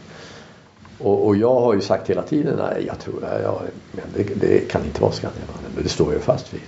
[0.99, 3.61] Och, och jag har ju sagt hela tiden, nej jag tror det, jag,
[3.93, 5.71] men det, det kan inte vara Skandiamannen.
[5.75, 6.61] Men det står jag fast vid.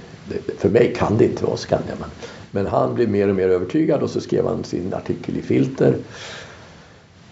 [0.58, 2.10] För mig kan det inte vara Skandiamannen.
[2.50, 5.96] Men han blev mer och mer övertygad och så skrev han sin artikel i Filter.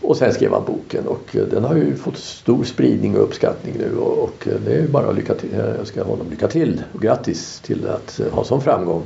[0.01, 3.75] Och sen skrev han boken och eh, den har ju fått stor spridning och uppskattning
[3.79, 5.51] nu och, och eh, det är ju bara att lycka till.
[5.79, 9.03] Jag ska honom lycka till och grattis till att eh, ha sån framgång.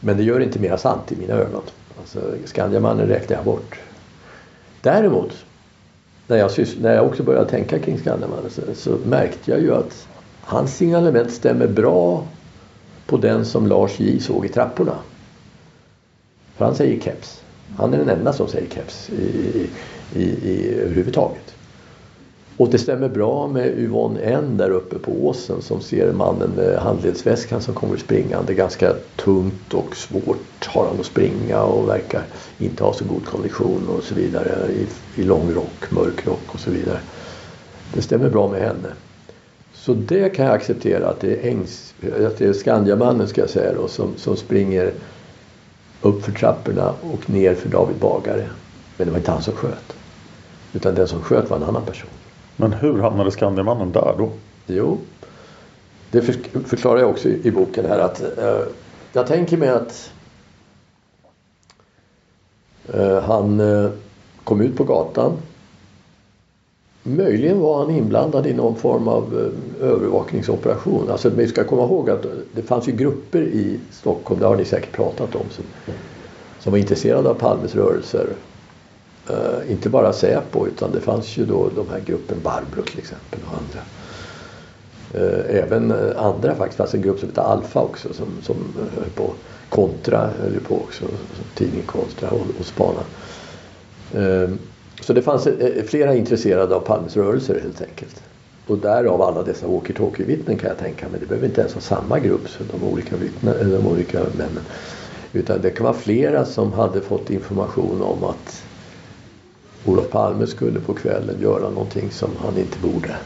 [0.00, 1.62] Men det gör inte mera sant i mina ögon.
[2.00, 3.80] Alltså Skandiamannen räknar jag bort.
[4.80, 5.44] Däremot
[6.26, 9.74] när jag, sys- när jag också började tänka kring Skandiamannen så, så märkte jag ju
[9.74, 10.08] att
[10.40, 12.26] hans signalement stämmer bra
[13.06, 14.98] på den som Lars J såg i trapporna.
[16.56, 17.42] För han säger keps.
[17.76, 19.66] Han är den enda som säger keps i,
[20.14, 21.54] i, i, överhuvudtaget.
[22.56, 26.78] Och det stämmer bra med Yvonne N där uppe på åsen som ser mannen med
[26.78, 28.54] handledsväskan som kommer springande.
[28.54, 32.22] Ganska tungt och svårt har han att springa och verkar
[32.58, 34.72] inte ha så god kondition och så vidare.
[34.72, 34.86] I,
[35.20, 36.98] i lång rock, mörk rock och så vidare.
[37.94, 38.88] Det stämmer bra med henne.
[39.74, 41.91] Så det kan jag acceptera att det är, Ängs,
[42.26, 44.92] att det är Skandiamannen ska jag säga då, som, som springer
[46.00, 48.46] upp för trapporna och ner för David Bagare.
[48.96, 49.96] Men det var inte han som sköt.
[50.72, 52.10] Utan den som sköt var en annan person.
[52.56, 54.30] Men hur hamnade Skandiamannen där då?
[54.66, 54.98] Jo,
[56.10, 56.22] det
[56.66, 58.60] förklarar jag också i, boken här att eh,
[59.12, 60.12] jag tänker mig att
[62.94, 63.90] eh, han eh,
[64.44, 65.32] kom ut på gatan.
[67.02, 71.10] Möjligen var han inblandad i någon form av eh, övervakningsoperation.
[71.10, 74.64] Alltså vi ska komma ihåg att det fanns ju grupper i Stockholm, det har ni
[74.64, 75.64] säkert pratat om, som,
[76.60, 78.26] som var intresserade av Palmes rörelser
[79.30, 83.40] Uh, inte bara Säpo utan det fanns ju då de här gruppen Barbro till exempel
[83.46, 83.80] och andra.
[85.26, 88.56] Uh, även andra faktiskt, det fanns en grupp som hette Alfa också som, som
[88.96, 89.30] höll på
[89.68, 91.04] Kontra höll på också,
[91.54, 93.00] tidningen Kontra och, och spana.
[95.00, 98.22] Så det fanns eh, eh, flera intresserade av Palmes rörelser helt enkelt.
[98.66, 101.20] Och därav alla dessa walkie-talkie-vittnen kan jag tänka mig.
[101.20, 104.64] Det behöver inte ens vara samma grupp, så de olika, vittnen, eh, de olika männen.
[105.32, 108.62] Utan det kan vara flera som hade fått information om att
[109.84, 113.16] Olof Palme skulle på kvällen göra någonting som han inte borde.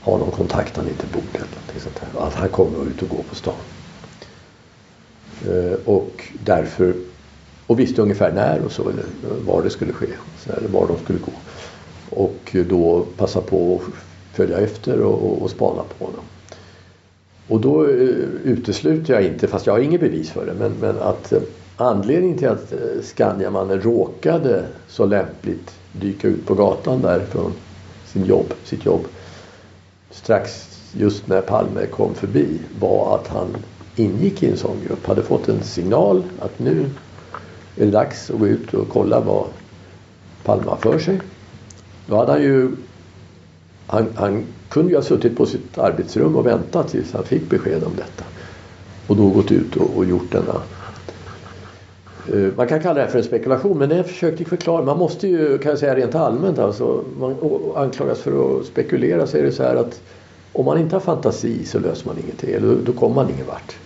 [0.00, 1.44] Ha någon kontakt han inte borde.
[1.70, 2.26] Eller sånt där.
[2.26, 3.54] Att han kommer ut och går på stan.
[5.84, 6.94] Och därför
[7.72, 9.04] och visste ungefär när och så eller
[9.46, 10.06] var det skulle ske.
[10.56, 11.32] Eller var de skulle gå.
[12.10, 16.20] Och då passa på att följa efter och, och, och spana på honom.
[17.48, 17.90] Och då eh,
[18.44, 21.40] utesluter jag inte, fast jag har inget bevis för det, men, men att eh,
[21.76, 27.52] anledningen till att eh, Skandiamannen råkade så lämpligt dyka ut på gatan där från
[28.06, 29.04] sin jobb, sitt jobb
[30.10, 33.56] strax just när Palme kom förbi var att han
[33.96, 35.06] ingick i en sån grupp.
[35.06, 36.90] Hade fått en signal att nu
[37.76, 39.46] är det dags att gå ut och kolla vad
[40.44, 41.20] Palme har för sig.
[42.06, 42.70] Då hade han ju
[43.86, 47.84] han, han kunde ju ha suttit på sitt arbetsrum och väntat tills han fick besked
[47.84, 48.24] om detta.
[49.06, 50.62] Och då gått ut och, och gjort denna
[52.32, 54.84] eh, man kan kalla det för en spekulation men det jag försökte förklara.
[54.84, 57.36] Man måste ju, kan jag säga rent allmänt alltså, man
[57.76, 60.00] anklagas för att spekulera så är det så här att
[60.52, 63.76] om man inte har fantasi så löser man ingenting, eller då kommer man ingen vart.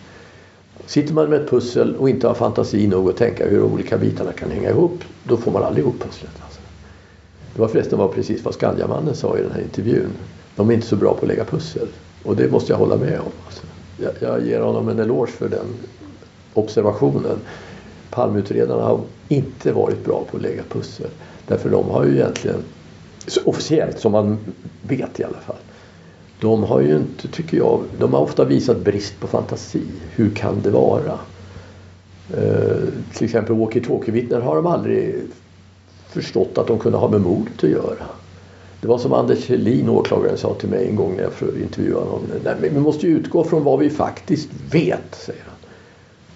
[0.87, 3.99] Sitter man med ett pussel och inte har fantasi nog att tänka hur de olika
[3.99, 6.33] bitarna kan hänga ihop, då får man aldrig ihop pusslet.
[6.45, 6.61] Alltså.
[7.55, 10.11] Det var förresten var precis vad Skandiamannen sa i den här intervjun.
[10.57, 11.89] De är inte så bra på att lägga pussel.
[12.23, 13.33] Och det måste jag hålla med om.
[13.47, 13.63] Alltså.
[13.97, 15.67] Jag, jag ger honom en eloge för den
[16.55, 17.39] observationen.
[18.11, 21.11] Palmeutredarna har inte varit bra på att lägga pussel.
[21.47, 22.63] Därför de har ju egentligen,
[23.45, 24.39] officiellt som man
[24.83, 25.57] vet i alla fall,
[26.41, 29.83] de har ju inte, tycker jag, de har ofta visat brist på fantasi.
[30.11, 31.19] Hur kan det vara?
[32.35, 32.77] Eh,
[33.15, 35.15] till exempel walkie-talkie-vittnen har de aldrig
[36.09, 38.07] förstått att de kunde ha med mordet att göra.
[38.81, 42.27] Det var som Anders Kjellin, åklagaren, sa till mig en gång när jag intervjuade honom.
[42.45, 45.57] Nej, men vi måste ju utgå från vad vi faktiskt vet, säger han.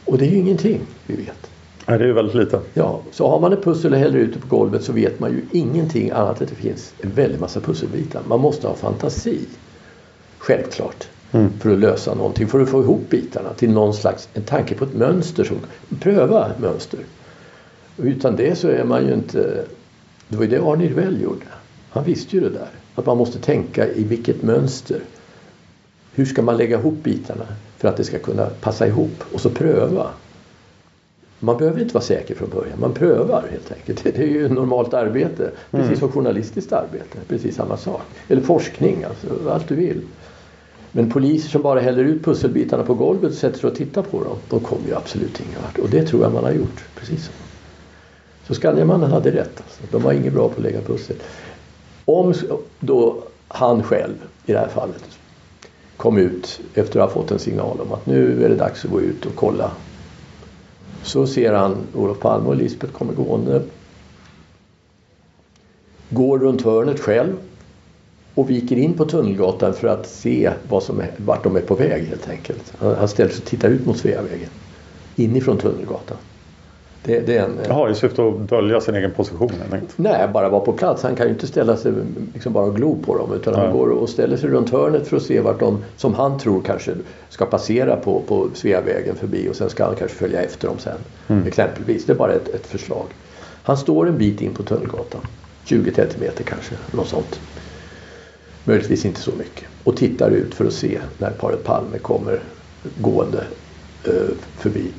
[0.05, 1.51] Och det är ju ingenting vi vet.
[1.87, 2.61] Nej, det är väldigt lite.
[2.75, 5.31] Ja, så har man ett pussel och häller ut det på golvet så vet man
[5.31, 8.23] ju ingenting annat än att det finns en väldig massa pusselbitar.
[8.29, 9.39] Man måste ha fantasi.
[10.41, 11.09] Självklart.
[11.33, 11.51] Mm.
[11.61, 12.49] För att lösa någonting.
[12.49, 15.45] För att få ihop bitarna till någon slags en tanke på ett mönster.
[15.45, 15.59] Som,
[16.01, 17.01] pröva mönster.
[17.97, 19.65] Utan det så är man ju inte...
[20.29, 21.47] Det var ju det Arne Rivell gjorde.
[21.91, 22.69] Han visste ju det där.
[22.95, 25.01] Att man måste tänka i vilket mönster.
[26.15, 27.47] Hur ska man lägga ihop bitarna
[27.79, 29.25] för att det ska kunna passa ihop?
[29.33, 30.11] Och så pröva.
[31.39, 32.81] Man behöver inte vara säker från början.
[32.81, 34.05] Man prövar helt enkelt.
[34.17, 35.51] Det är ju normalt arbete.
[35.71, 35.99] Precis mm.
[35.99, 37.19] som journalistiskt arbete.
[37.29, 38.03] Precis samma sak.
[38.29, 40.01] Eller forskning, alltså allt du vill.
[40.93, 44.25] Men poliser som bara häller ut pusselbitarna på golvet och sätter sig och tittar på
[44.25, 44.37] dem.
[44.49, 45.79] De kommer ju absolut ingen vart.
[45.79, 46.85] Och det tror jag man har gjort.
[46.97, 47.33] Precis så.
[48.47, 49.57] Så Skandiamannen hade rätt.
[49.57, 49.83] Alltså.
[49.91, 51.17] De var inget bra på att lägga pussel.
[52.05, 52.35] Om
[52.81, 54.15] då han själv
[54.47, 55.19] i det här fallet
[55.97, 58.91] kom ut efter att ha fått en signal om att nu är det dags att
[58.91, 59.71] gå ut och kolla
[61.03, 63.63] så ser han Olof Palme och Lisbeth kommer gående.
[66.09, 67.37] Går runt hörnet själv
[68.35, 71.75] och viker in på Tunnelgatan för att se vad som är, vart de är på
[71.75, 72.73] väg helt enkelt.
[72.79, 74.49] Han ställer sig och tittar ut mot Sveavägen.
[75.17, 76.17] Inifrån Tunnelgatan.
[77.05, 79.53] Det, det är en, Jaha, i syfte att dölja sin egen position?
[79.97, 81.03] Nej, bara vara på plats.
[81.03, 81.93] Han kan ju inte ställa sig
[82.35, 83.61] liksom bara och glo på dem utan ja.
[83.61, 86.63] han går och ställer sig runt hörnet för att se vart de, som han tror
[86.63, 86.95] kanske
[87.29, 90.99] ska passera på, på Sveavägen förbi och sen ska han kanske följa efter dem sen.
[91.29, 91.47] Mm.
[91.47, 93.07] Exempelvis, det är bara ett, ett förslag.
[93.63, 95.21] Han står en bit in på Tunnelgatan.
[95.67, 97.41] 20-30 meter kanske, något sånt
[98.65, 99.65] möjligtvis inte så mycket.
[99.85, 102.41] Och tittar ut för att se när paret Palme kommer
[103.01, 103.47] gående
[104.05, 104.93] eh, förbi.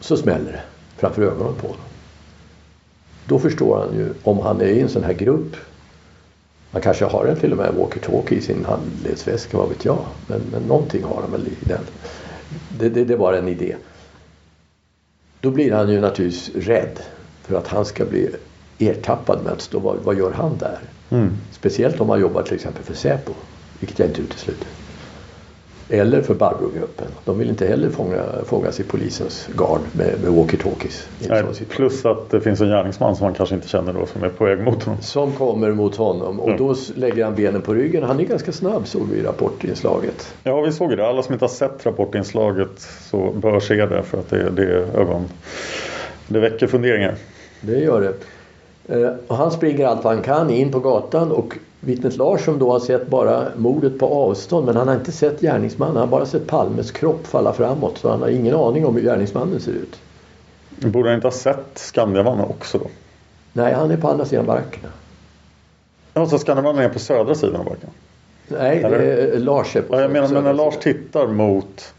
[0.00, 0.62] Så smäller det
[0.96, 1.82] framför ögonen på honom.
[3.26, 5.56] Då förstår han ju om han är i en sån här grupp.
[6.70, 10.06] Han kanske har en till och med walkie-talkie i sin handledsväska, vad vet jag.
[10.26, 11.80] Men, men någonting har han väl i den.
[12.78, 13.76] Det, det, det var en idé.
[15.40, 17.00] Då blir han ju naturligtvis rädd
[17.42, 18.30] för att han ska bli
[18.78, 19.78] ertappad med att stå.
[19.78, 20.78] Vad, vad gör han där?
[21.14, 21.32] Mm.
[21.52, 23.32] Speciellt om han jobbar till exempel för Säpo.
[23.80, 24.68] Vilket jag inte utesluter.
[25.88, 27.06] Eller för Barbro-gruppen.
[27.24, 31.64] De vill inte heller fånga, fångas i polisens gard med, med walkie-talkies.
[31.68, 34.44] plus att det finns en gärningsman som han kanske inte känner då som är på
[34.44, 35.02] väg mot honom.
[35.02, 36.58] Som kommer mot honom och Mm.
[36.58, 38.02] då lägger han benen på ryggen.
[38.02, 40.34] Han är ganska snabb såg vi i rapportinslaget.
[40.42, 41.06] Ja, vi såg det.
[41.06, 45.00] Alla som inte har sett rapportinslaget så bör se det för att det, det är
[45.00, 45.24] ögon...
[46.26, 47.14] Det väcker funderingar.
[47.60, 48.14] Det gör det.
[48.88, 52.58] Eh, Och han springer allt vad han kan in på gatan och vittnet Lars som
[52.58, 55.96] då har sett bara mordet på avstånd men han har inte sett gärningsmannen.
[55.96, 59.02] Han har bara sett Palmes kropp falla framåt så han har ingen aning om hur
[59.02, 60.00] gärningsmannen ser ut.
[60.92, 62.86] Borde han inte ha sett Skandiamannen också då?
[63.52, 64.88] Nej, han är på andra sidan barackerna.
[66.14, 67.90] Ja, så Skandiamannen är på södra sidan av backen?
[68.48, 71.94] Nej, Lars är på Ja, jag menar, men när Lars tittar mot,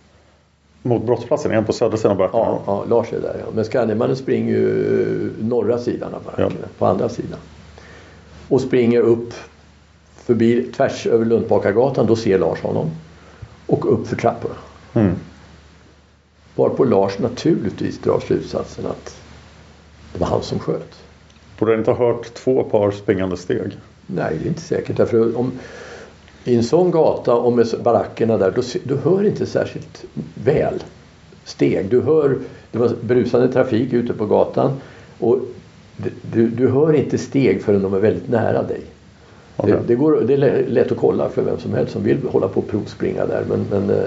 [0.85, 2.39] mot brottsplatsen, är han på södra sidan av backen?
[2.39, 3.45] Ja, ja, Lars är där ja.
[3.53, 7.39] Men Skandiamannen springer ju norra sidan av barackerna, på andra sidan.
[8.49, 9.33] Och springer upp
[10.15, 12.91] förbi tvärs över Lundbakargatan, då ser Lars honom.
[13.67, 14.55] Och upp för trapporna.
[14.93, 15.15] Mm.
[16.55, 19.21] Varpå Lars naturligtvis drar slutsatsen att
[20.13, 20.95] det var han som sköt.
[21.59, 23.77] Borde han inte ha hört två par springande steg?
[24.07, 24.97] Nej, det är inte säkert.
[24.97, 25.51] Därför om,
[26.45, 30.83] I en sån gata och med barackerna där, då, du hör inte särskilt väl
[31.43, 31.89] steg.
[31.89, 32.37] Du hör,
[32.71, 34.71] det var brusande trafik ute på gatan
[35.19, 35.39] och
[36.31, 38.81] du, du hör inte steg förrän de är väldigt nära dig.
[39.57, 39.73] Okej.
[39.73, 42.17] Det, det, går, det är lä- lätt att kolla för vem som helst som vill
[42.31, 43.43] hålla på och provspringa där.
[43.49, 44.05] Men, men eh,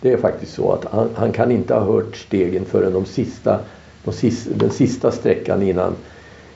[0.00, 3.58] det är faktiskt så att han, han kan inte ha hört stegen förrän de sista,
[4.04, 5.92] de sista, den sista sträckan innan,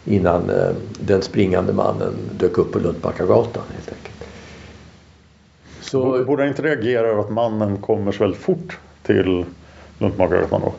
[0.04, 0.70] innan eh,
[1.00, 4.11] den springande mannen dök upp på Luntbackagatan helt enkelt.
[5.92, 9.44] Så, Borde han inte reagera över att mannen kommer så väldigt fort till
[9.98, 10.72] Luntmakargatan då?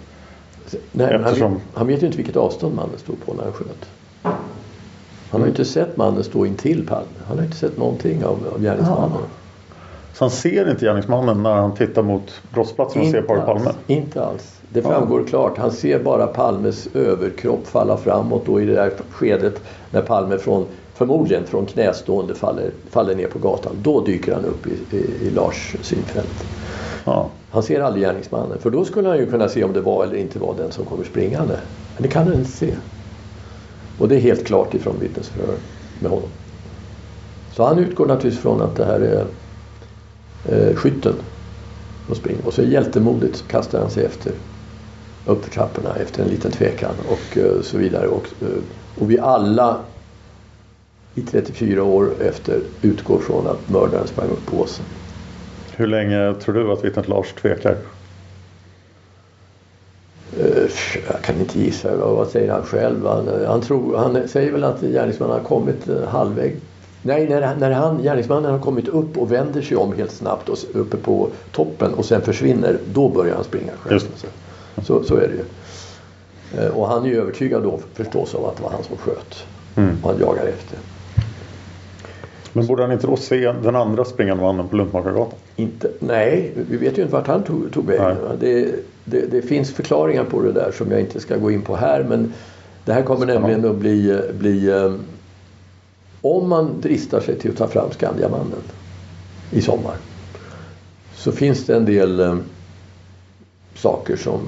[0.91, 3.53] nej, han, eftersom- vet, han vet ju inte vilket avstånd mannen stod på när han
[3.53, 3.89] sköt.
[5.31, 7.07] Han har ju inte sett mannen stå intill Palme.
[7.27, 9.17] Han har inte sett någonting av, av gärningsmannen.
[10.13, 13.71] Så han ser inte gärningsmannen när han tittar mot brottsplatsen och ser paret Palme?
[13.87, 14.61] inte alls.
[14.69, 15.57] Det framgår klart.
[15.57, 19.61] Han ser bara Palmes överkropp falla framåt då i det där skedet
[19.91, 23.75] när Palme från, förmodligen från knästående faller, faller ner på gatan.
[23.81, 26.45] Då dyker han upp i, i, i Lars synfält.
[27.05, 27.29] Ja.
[27.49, 28.59] Han ser aldrig gärningsmannen.
[28.59, 30.85] För då skulle han ju kunna se om det var eller inte var den som
[30.85, 31.59] kommer springande.
[31.95, 32.73] Men det kan han inte se.
[33.99, 35.55] Och det är helt klart ifrån vittnesförhör
[35.99, 36.29] med honom.
[37.55, 39.25] Så han utgår naturligtvis från att det här är
[40.45, 41.13] eh, skytten
[42.05, 42.47] som springer.
[42.47, 44.31] Och så hjältemodigt så kastar han sig efter
[45.25, 48.07] upp för trapporna efter en liten tvekan och eh, så vidare.
[48.07, 48.47] Och, eh,
[48.99, 49.79] och vi alla
[51.15, 54.85] i 34 år efter utgår från att mördaren sprang upp på åsen.
[55.75, 57.77] Hur länge tror du att vittnet Lars tvekar?
[60.39, 60.69] Eh,
[61.07, 61.95] Jag kan inte gissa.
[61.95, 63.05] Vad säger han själv?
[63.07, 66.55] Han, han, tror, han säger väl att gärningsmannen har kommit eh, halvväg.
[67.01, 70.57] Nej, när, när han, gärningsmannen har kommit upp och vänder sig om helt snabbt och
[70.73, 73.93] uppe på toppen och sen försvinner, då börjar han springa själv.
[73.93, 74.07] Just
[74.85, 75.43] Så, så, är det ju.
[76.63, 79.43] Eh, Och han är ju övertygad då förstås om att det var han som sköt.
[79.75, 79.97] Mm.
[80.03, 80.77] Och han jagar efter.
[82.53, 85.39] Men borde han inte då se den andra springande mannen på Luntmakargatan?
[85.55, 88.17] Inte, nej, vi vet ju inte vart han tog, tog vägen.
[88.39, 88.75] Det,
[89.05, 92.03] det, det finns förklaringar på det där som jag inte ska gå in på här.
[92.03, 92.33] Men
[92.85, 94.93] det här kommer nämligen att bli, bli eh,
[96.21, 98.63] om man dristar sig till att ta fram Skandiamannen
[99.51, 99.95] i sommar
[101.15, 102.35] så finns det en del eh,
[103.75, 104.41] saker som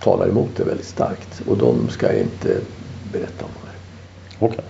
[0.00, 2.56] talar emot det väldigt starkt och de ska jag inte
[3.12, 3.76] berätta om här.
[4.46, 4.64] Okej.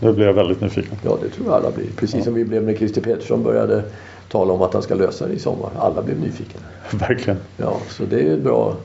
[0.00, 0.98] Nu blir jag väldigt nyfiken.
[1.04, 1.86] Ja, det tror jag alla blir.
[1.96, 3.82] Precis som vi blev när Christer Pettersson började
[4.28, 5.70] tala om att han ska lösa det i sommar.
[5.78, 6.60] Alla blev nyfikna.
[6.90, 7.38] Verkligen.
[7.56, 8.76] Ja, så det är ett bra,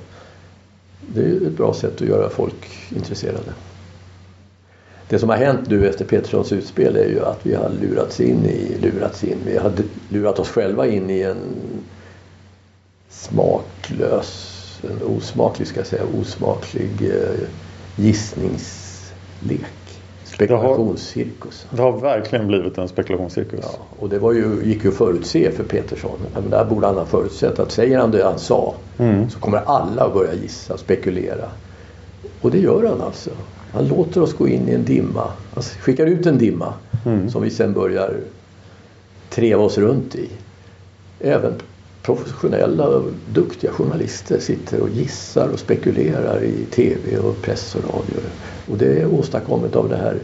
[1.07, 3.53] det är ett bra sätt att göra folk intresserade.
[5.09, 8.45] Det som har hänt nu efter Petterssons utspel är ju att vi har lurats in
[8.45, 9.71] i, lurats in, vi har
[10.09, 11.37] lurat oss själva in i en
[13.09, 17.47] smaklös, en osmaklig ska jag säga, osmaklig eh,
[17.95, 19.82] gissningslek.
[20.33, 21.65] Spekulationscirkus.
[21.69, 23.59] Det har verkligen blivit en spekulationscirkus.
[23.63, 23.69] Ja,
[23.99, 26.17] och det var ju, gick ju att förutse för Petersson.
[26.33, 29.29] Men där borde han ha förutsett att säger han det han sa Mm.
[29.29, 31.45] så kommer alla att börja gissa, spekulera.
[32.41, 33.29] Och det gör han alltså.
[33.73, 35.27] Han låter oss gå in i en dimma.
[35.53, 36.73] Han skickar ut en dimma
[37.05, 37.29] Mm.
[37.29, 38.13] som vi sen börjar
[39.29, 40.29] treva oss runt i.
[41.19, 41.53] Även
[42.03, 48.15] professionella och duktiga journalister sitter och gissar och spekulerar i tv och press och radio.
[48.71, 50.15] Och det är åstadkommet av det här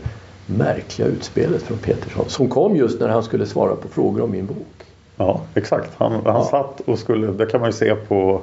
[0.46, 4.46] märkliga utspelet från Petersson som kom just när han skulle svara på frågor om min
[4.46, 4.86] bok.
[5.16, 5.90] Ja, exakt.
[5.98, 6.48] Han, han Ja.
[6.52, 8.42] satt och skulle, det kan man ju se på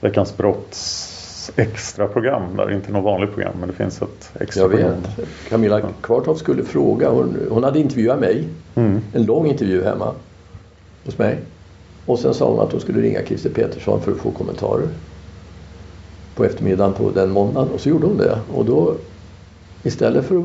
[0.00, 1.14] Veckans Brotts
[1.56, 4.90] extra program där, inte något vanligt program men det finns ett extra Jag program.
[5.16, 5.28] vet.
[5.48, 7.10] Camilla Kvartoft skulle fråga.
[7.10, 8.44] Hon, hon hade intervjuat mig.
[8.74, 9.00] Mm.
[9.12, 10.14] En lång intervju hemma
[11.04, 11.38] hos mig.
[12.08, 14.88] Och sen sa hon att hon skulle ringa Christer Petersson för att få kommentarer.
[16.34, 17.68] På eftermiddagen på den måndagen.
[17.74, 18.38] Och så gjorde hon det.
[18.54, 18.94] Och då
[19.82, 20.44] istället för att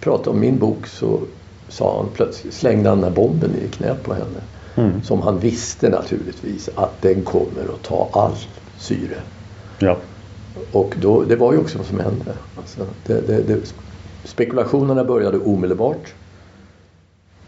[0.00, 1.20] prata om min bok så
[1.68, 4.40] sa han plötsligt, slängde han den här bomben i knät på henne.
[4.74, 5.02] Mm.
[5.02, 8.36] Som han visste naturligtvis att den kommer att ta all
[8.78, 9.16] syre.
[9.78, 9.96] Ja.
[10.72, 12.32] Och då, det var ju också vad som hände.
[12.56, 13.74] Alltså, det, det, det,
[14.24, 16.14] spekulationerna började omedelbart.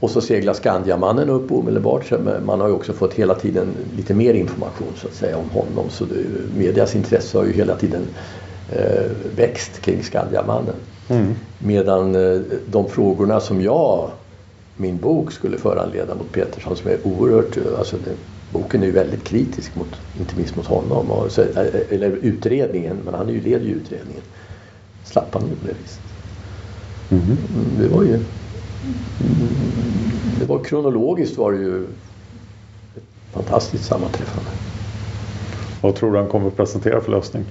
[0.02, 2.12] Och så seglar Skandiamannen upp omedelbart.
[2.44, 5.90] Man har ju också fått hela tiden lite mer information så att säga om honom.
[5.90, 6.14] Så det,
[6.58, 8.02] medias intresse har ju hela tiden
[8.72, 10.74] eh, växt kring Skandiamannen.
[11.08, 11.34] Mm.
[11.58, 14.10] Medan eh, de frågorna som jag,
[14.76, 18.16] min bok skulle föranleda mot Petersson som är oerhört, alltså det,
[18.50, 21.10] boken är ju väldigt kritisk mot, inte minst mot honom.
[21.10, 24.22] Och så, eh, eller utredningen, men han är ju leder ju utredningen.
[25.04, 26.02] Slapp han ju på det viset.
[27.08, 27.22] Mm.
[27.24, 28.24] Mm, Det var ju...
[30.38, 31.84] Det var kronologiskt var det ju
[32.96, 33.02] ett
[33.32, 34.50] fantastiskt sammanträffande.
[35.80, 37.44] Vad tror du han kommer att presentera för lösning?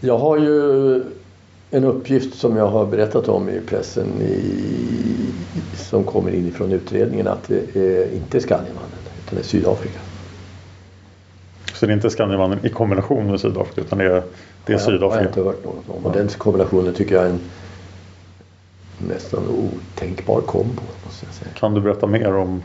[0.00, 0.94] Jag har ju
[1.70, 5.32] en uppgift som jag har berättat om i pressen i,
[5.76, 9.98] som kommer inifrån utredningen att det är inte Skandiamannen utan det är Sydafrika.
[11.74, 14.22] Så det är inte Skandiamannen i kombination med Sydafrika utan det är, det är Har
[14.66, 15.28] jag- har jag Sydafrika?
[15.28, 16.06] inte hört något om.
[16.06, 17.40] Och den kombinationen tycker jag är en
[19.08, 20.82] nästan otänkbar kombo.
[21.04, 21.50] Måste jag säga.
[21.54, 22.62] Kan du berätta mer om,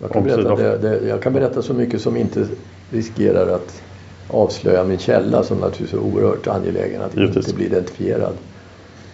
[0.00, 2.46] Jag kan, om berätta, det, det, jag kan berätta så mycket som inte
[2.90, 3.82] riskerar att
[4.28, 7.36] avslöja min källa som naturligtvis är oerhört angelägen att Givetvis.
[7.36, 8.34] inte bli identifierad.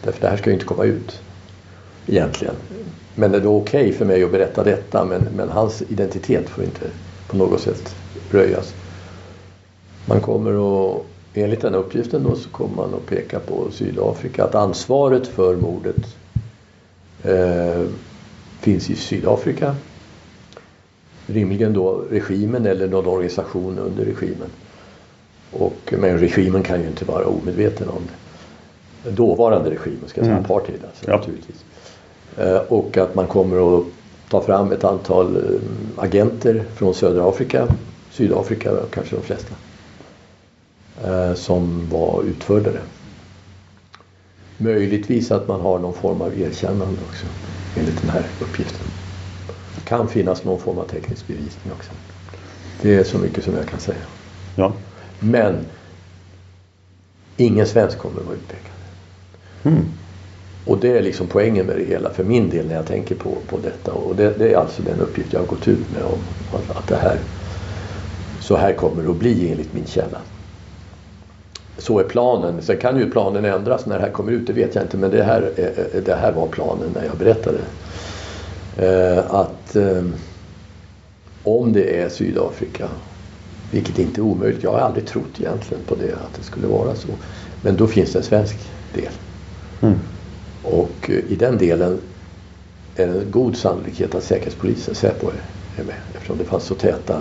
[0.04, 1.20] Därför det här ska ju inte komma ut
[2.06, 2.54] egentligen.
[3.14, 6.64] Men det är då okej för mig att berätta detta men, men hans identitet får
[6.64, 6.86] inte
[7.28, 7.96] på något sätt
[8.30, 8.74] röjas.
[10.06, 11.02] Man kommer att,
[11.34, 16.16] enligt den uppgiften då, så kommer man att peka på Sydafrika att ansvaret för mordet
[17.24, 17.84] eh,
[18.60, 19.74] finns i Sydafrika.
[21.26, 24.48] Rimligen då regimen eller någon organisation under regimen.
[25.52, 29.10] Och, men regimen kan ju inte vara omedveten om det.
[29.10, 30.44] Dåvarande regimen, ska jag säga, Mm.
[30.44, 31.16] apartheid alltså, Ja.
[31.16, 31.64] naturligtvis.
[32.38, 33.84] Eh, och att man kommer att
[34.30, 35.42] ta fram ett antal eh,
[35.96, 37.66] agenter från södra Afrika,
[38.10, 39.54] Sydafrika kanske de flesta.
[41.04, 42.80] Eh, som var utförde det.
[44.58, 47.26] Möjligtvis att man har någon form av erkännande också
[47.74, 48.86] enligt den här uppgiften.
[49.74, 51.90] Det kan finnas någon form av teknisk bevisning också.
[52.82, 54.04] Det är så mycket som jag kan säga.
[54.56, 54.72] Ja.
[55.18, 55.66] Men
[57.36, 58.72] ingen svensk kommer att vara utpekad.
[59.62, 59.84] Mm.
[60.66, 63.36] Och det är liksom poängen med det hela för min del när jag tänker på,
[63.48, 63.92] på detta.
[63.92, 66.86] Och det, det är alltså den uppgift jag har gått ut med om att, att
[66.86, 67.20] det här
[68.40, 70.18] så här kommer det att bli enligt min källa.
[71.78, 72.62] Så är planen.
[72.62, 74.96] Sen kan ju planen ändras när det här kommer ut, det vet jag inte.
[74.96, 77.58] Men det här, är- det här var planen när jag berättade.
[78.76, 80.02] Eh, att eh,
[81.42, 82.88] om det är Sydafrika,
[83.70, 84.62] vilket inte är omöjligt.
[84.62, 87.08] Jag har aldrig trott egentligen på det, att det skulle vara så.
[87.60, 88.56] Men då finns det en svensk
[88.94, 89.12] del.
[89.80, 89.98] Mm.
[90.62, 92.00] Och eh, i den delen
[92.96, 95.30] är det en god sannolikhet att Säkerhetspolisen, Säpo,
[95.76, 95.96] är med.
[96.14, 97.20] Eftersom det fanns så täta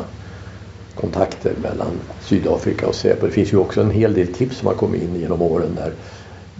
[1.01, 1.91] kontakter mellan
[2.21, 3.25] Sydafrika och Säpo.
[3.25, 5.93] Det finns ju också en hel del tips som har kommit in genom åren där,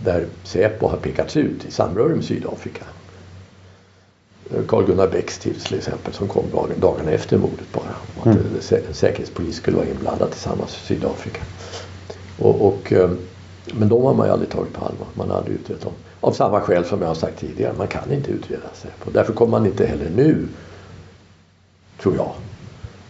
[0.03, 2.83] där Säpo har pekats ut i samröre med Sydafrika.
[4.67, 7.95] Carl Gunnar Bäcks tips till exempel som kom dagen, dagarna efter mordet bara.
[8.19, 8.47] Att Mm.
[8.59, 11.41] sä- Säkerhetspolis skulle vara inblandad tillsammans med Sydafrika.
[12.39, 13.09] Och, och, eh,
[13.73, 15.07] men de har man ju aldrig tagit på allvar.
[15.13, 15.91] Man har aldrig utrett dem.
[16.21, 17.73] Av samma skäl som jag har sagt tidigare.
[17.77, 19.11] Man kan inte utreda Säpo.
[19.11, 20.47] Därför kommer man inte heller nu,
[22.01, 22.31] tror jag,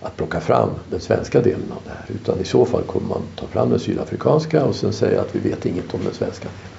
[0.01, 2.05] att plocka fram den svenska delen av det här.
[2.07, 5.49] Utan i så fall kommer man ta fram den sydafrikanska och sen säga att vi
[5.49, 6.77] vet inget om den svenska delen.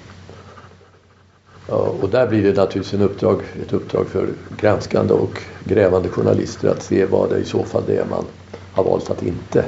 [2.02, 4.28] Och där blir det naturligtvis en uppdrag, ett uppdrag för
[4.60, 8.24] granskande och grävande journalister att se vad det i så fall det är man
[8.72, 9.64] har valt att inte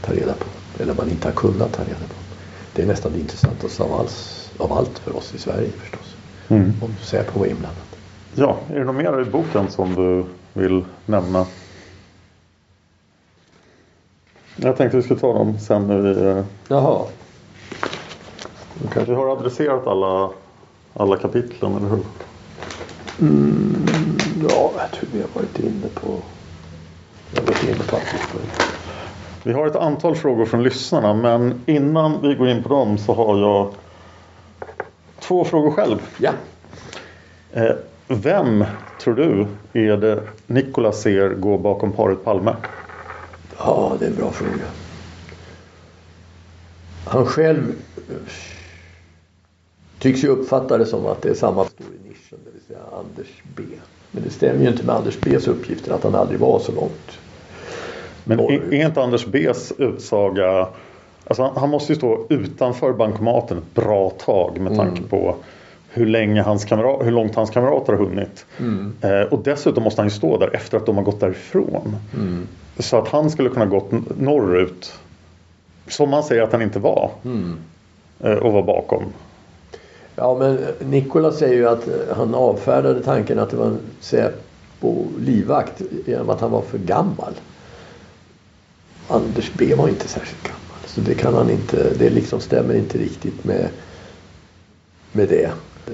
[0.00, 0.82] ta reda på.
[0.82, 2.14] Eller man inte har kunnat ta reda på.
[2.74, 6.16] Det är nästan det intressantaste av, alls, av allt för oss i Sverige förstås.
[6.48, 6.72] Mm.
[6.82, 7.82] Om Säpo var inblandad.
[8.34, 10.24] Ja, är det något mer i boken som du
[10.60, 11.46] vill nämna?
[14.64, 16.26] Jag tänkte vi skulle ta dem sen när vi...
[16.26, 17.04] eh, Jaha.
[19.06, 20.30] Vi har adresserat alla,
[20.94, 22.00] alla kapitlen, eller hur?
[23.20, 23.86] Mm,
[24.48, 26.16] ja, jag tror vi har varit inne på...
[27.34, 27.96] Jag har varit inne på.
[29.42, 33.14] Vi har ett antal frågor från lyssnarna men innan vi går in på dem så
[33.14, 33.70] har jag
[35.20, 35.98] två frågor själv.
[36.18, 36.30] Ja.
[37.52, 37.72] Eh,
[38.08, 38.64] vem
[39.00, 42.56] tror du är det Nikola ser gå bakom paret Palme?
[43.58, 44.64] Ja, det är en bra fråga.
[47.04, 48.16] Han själv eh,
[49.98, 52.78] tycks ju uppfatta det som att det är samma står i nischen, det vill säga
[52.98, 53.62] Anders B.
[54.10, 57.18] Men det stämmer ju inte med Anders B's uppgifter att han aldrig var så långt.
[58.24, 60.68] Men är, är inte Anders B's utsaga
[61.24, 65.08] Alltså han, han måste ju stå utanför bankomaten ett bra tag med tanke Mm.
[65.08, 65.34] på
[65.88, 68.46] hur, länge hans kamrat, hur långt hans kamrater har hunnit.
[68.60, 68.92] Mm.
[69.00, 71.96] Eh, och dessutom måste han ju stå där efter att de har gått därifrån.
[72.14, 72.46] Mm.
[72.78, 74.92] Så att han skulle kunna gått norrut.
[75.88, 77.10] Som han säger att han inte var.
[77.24, 77.58] Mm.
[78.20, 79.04] Eh, och var bakom.
[80.16, 85.82] Ja, men Nikola säger ju att eh, han avfärdade tanken att det var en Säpo-livvakt
[86.06, 87.32] genom att han var för gammal.
[89.08, 90.58] Anders B var inte särskilt gammal.
[90.86, 93.68] Så det kan han inte, det liksom stämmer inte riktigt med,
[95.12, 95.50] med det.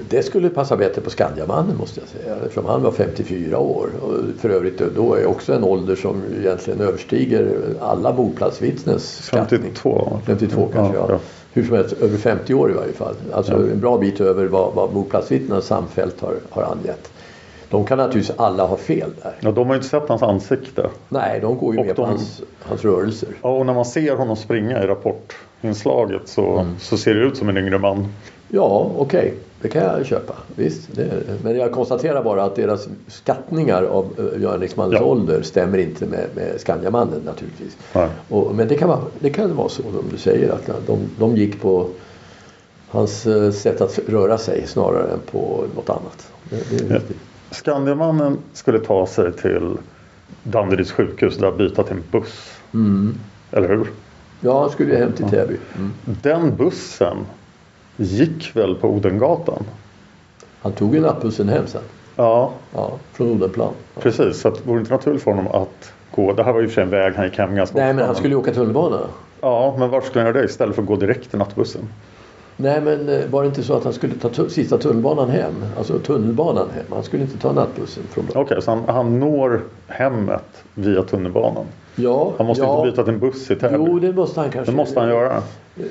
[0.09, 2.35] Det skulle passa bättre på Skandiamannen måste jag säga.
[2.35, 3.89] Eftersom han var 54 år.
[4.01, 9.59] Och för övrigt då är också en ålder som egentligen överstiger alla mordplatsvittnens skattning.
[9.61, 10.19] 52.
[10.25, 11.05] 52 kanske ja.
[11.09, 11.19] Ja.
[11.53, 13.15] Hur som helst över 50 år i varje fall.
[13.33, 13.57] Alltså Ja.
[13.59, 17.11] en bra bit över vad, vad mordplatsvittnena samfällt har, har angett.
[17.69, 19.35] De kan naturligtvis alla ha fel där.
[19.39, 20.89] Ja, de har ju inte sett hans ansikte.
[21.09, 23.29] Nej, de går ju Och med på de- hans, hans rörelser.
[23.41, 26.75] Ja, och när man ser honom springa i rapportinslaget så, Mm.
[26.79, 28.07] så ser det ut som en yngre man.
[28.49, 29.33] Ja, okej.
[29.61, 30.33] Det kan jag köpa.
[30.55, 30.89] Visst.
[30.95, 35.05] Det, men jag konstaterar bara att deras skattningar av uh, Göran Riksmannens Ja.
[35.05, 37.77] ålder stämmer inte med, med Skandiamannen naturligtvis.
[38.29, 41.35] Och, men det kan, vara, det kan vara så som du säger att de, de
[41.37, 41.87] gick på
[42.89, 46.31] hans eh, sätt att röra sig snarare än på något annat.
[46.49, 46.95] Det, det är Ja.
[46.95, 47.17] riktigt.
[47.51, 49.77] Skandiamannen skulle ta sig till
[50.43, 52.51] Danderyds sjukhus där byta till en buss.
[52.73, 53.15] Mm.
[53.51, 53.87] Eller hur?
[54.41, 55.57] Ja, han skulle ju hem till Täby.
[55.77, 55.91] Mm.
[56.05, 57.17] Den bussen
[58.03, 59.63] gick väl på Odengatan?
[60.61, 61.81] Han tog ju nattbussen hem sen.
[62.15, 63.73] Ja, Ja, från Odenplan.
[63.99, 64.41] precis.
[64.41, 66.33] Så att, vore det inte naturligt för honom att gå?
[66.33, 68.05] Det här var ju för sig en väg han gick hem ganska Nej, ofta, men
[68.05, 68.99] han skulle ju åka tunnelbana.
[69.41, 71.81] Ja, men varför skulle han göra det istället för att gå direkt till nattbussen?
[72.57, 75.53] Nej, men eh, var det inte så att han skulle ta tu- sista tunnelbanan hem?
[75.77, 76.85] Alltså tunnelbanan hem.
[76.89, 78.43] Han skulle inte ta nattbussen från början.
[78.45, 81.65] Okej, så han, han når hemmet via tunnelbanan.
[81.95, 82.77] Ja, Han måste ja.
[82.79, 83.75] inte byta till en buss i Täby.
[83.77, 84.71] Jo, det måste han kanske.
[84.71, 85.41] det måste han göra.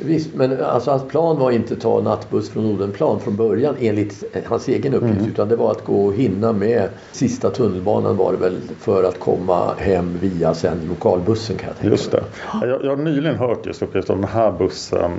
[0.02, 4.24] Visst, men alltså hans plan var inte att ta nattbuss från Odenplan från början enligt
[4.46, 5.18] hans egen uppgift.
[5.18, 5.30] Mm.
[5.30, 9.20] Utan det var att gå och hinna med sista tunnelbanan var det väl för att
[9.20, 12.24] komma hem via sen lokalbussen kan jag tänka Just det.
[12.62, 15.10] Jag, jag har nyligen hört just uppgift om den här bussen.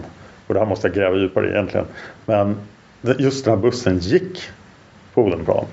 [0.47, 1.85] Och det här måste jag gräva djupare i egentligen.
[2.25, 2.55] Men
[3.01, 4.41] just den här bussen gick
[5.13, 5.65] på Odenplan.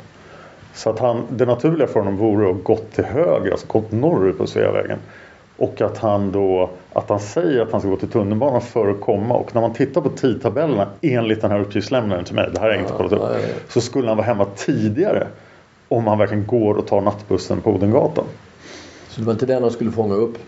[0.75, 4.39] Så att han, det naturliga för honom vore att gått till höger, alltså gått norrut
[4.39, 4.99] på Sveavägen.
[5.57, 9.01] Och att han då, att han säger att han ska gå till tunnelbanan för att
[9.01, 9.35] komma.
[9.35, 12.75] Och när man tittar på tidtabellerna enligt den här uppgiftslämnaren till mig, det här har
[12.75, 13.23] jag inte kollat upp.
[13.69, 15.27] Så skulle han vara hemma tidigare.
[15.89, 18.25] Om han verkligen går och tar nattbussen på Odengatan.
[19.09, 20.39] Så det var inte den han skulle fånga upp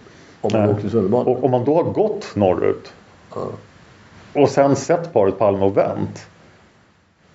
[0.40, 1.26] om han åkte tunnelbanan?
[1.26, 2.92] Och om man då har gått norrut
[3.34, 3.46] Ja.
[4.40, 6.26] och sen sett paret Palme och vänt.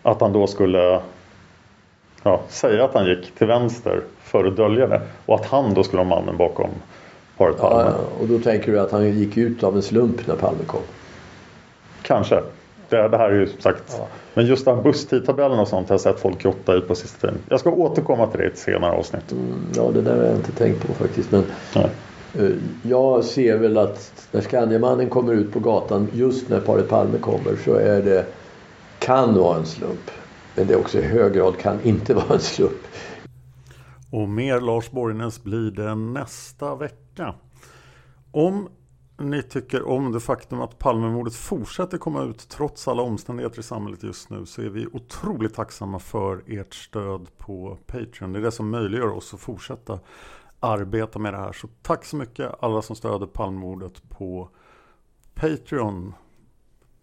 [0.04, 1.02] Att han då skulle
[2.24, 5.02] ja, säga att han gick till vänster för att dölja det.
[5.26, 6.70] Och att han då skulle vara mannen bakom
[7.38, 7.58] Palme.
[7.60, 7.94] Ja.
[8.22, 10.82] Och då tänker du att han gick ut av en slump när Palme kom?
[12.02, 12.44] Kanske.
[12.90, 13.96] Det, det här är ju som sagt.
[13.98, 14.08] Ja.
[14.34, 17.38] Men just den busstidtabellen och sånt har jag sett folk grotta i på sista tiden.
[17.50, 19.32] Jag ska återkomma till det i ett senare avsnitt.
[19.32, 21.32] Mm, ja, det där har jag inte tänkt på faktiskt.
[21.32, 21.44] Men
[21.76, 21.90] Nej.
[22.40, 27.18] eh, jag ser väl att när Skandiamannen kommer ut på gatan just när paret Palme
[27.18, 28.26] kommer så är det
[29.00, 30.12] kan vara en slump.
[30.56, 32.88] Men det är också i hög grad kan inte vara en slump.
[34.14, 37.36] Och mer Lars Borgnäs blir det nästa vecka.
[38.32, 38.70] Om
[39.18, 44.04] ni tycker om det faktum att Palmemordet fortsätter komma ut trots alla omständigheter i samhället
[44.04, 48.34] just nu så är vi otroligt tacksamma för ert stöd på Patreon.
[48.34, 50.00] Det är det som möjliggör oss att fortsätta
[50.60, 51.54] arbeta med det här.
[51.54, 54.50] Så tack så mycket alla som stöder Palmemordet på
[55.34, 56.14] Patreon.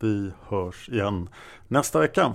[0.00, 1.28] Vi hörs igen
[1.68, 2.34] nästa vecka.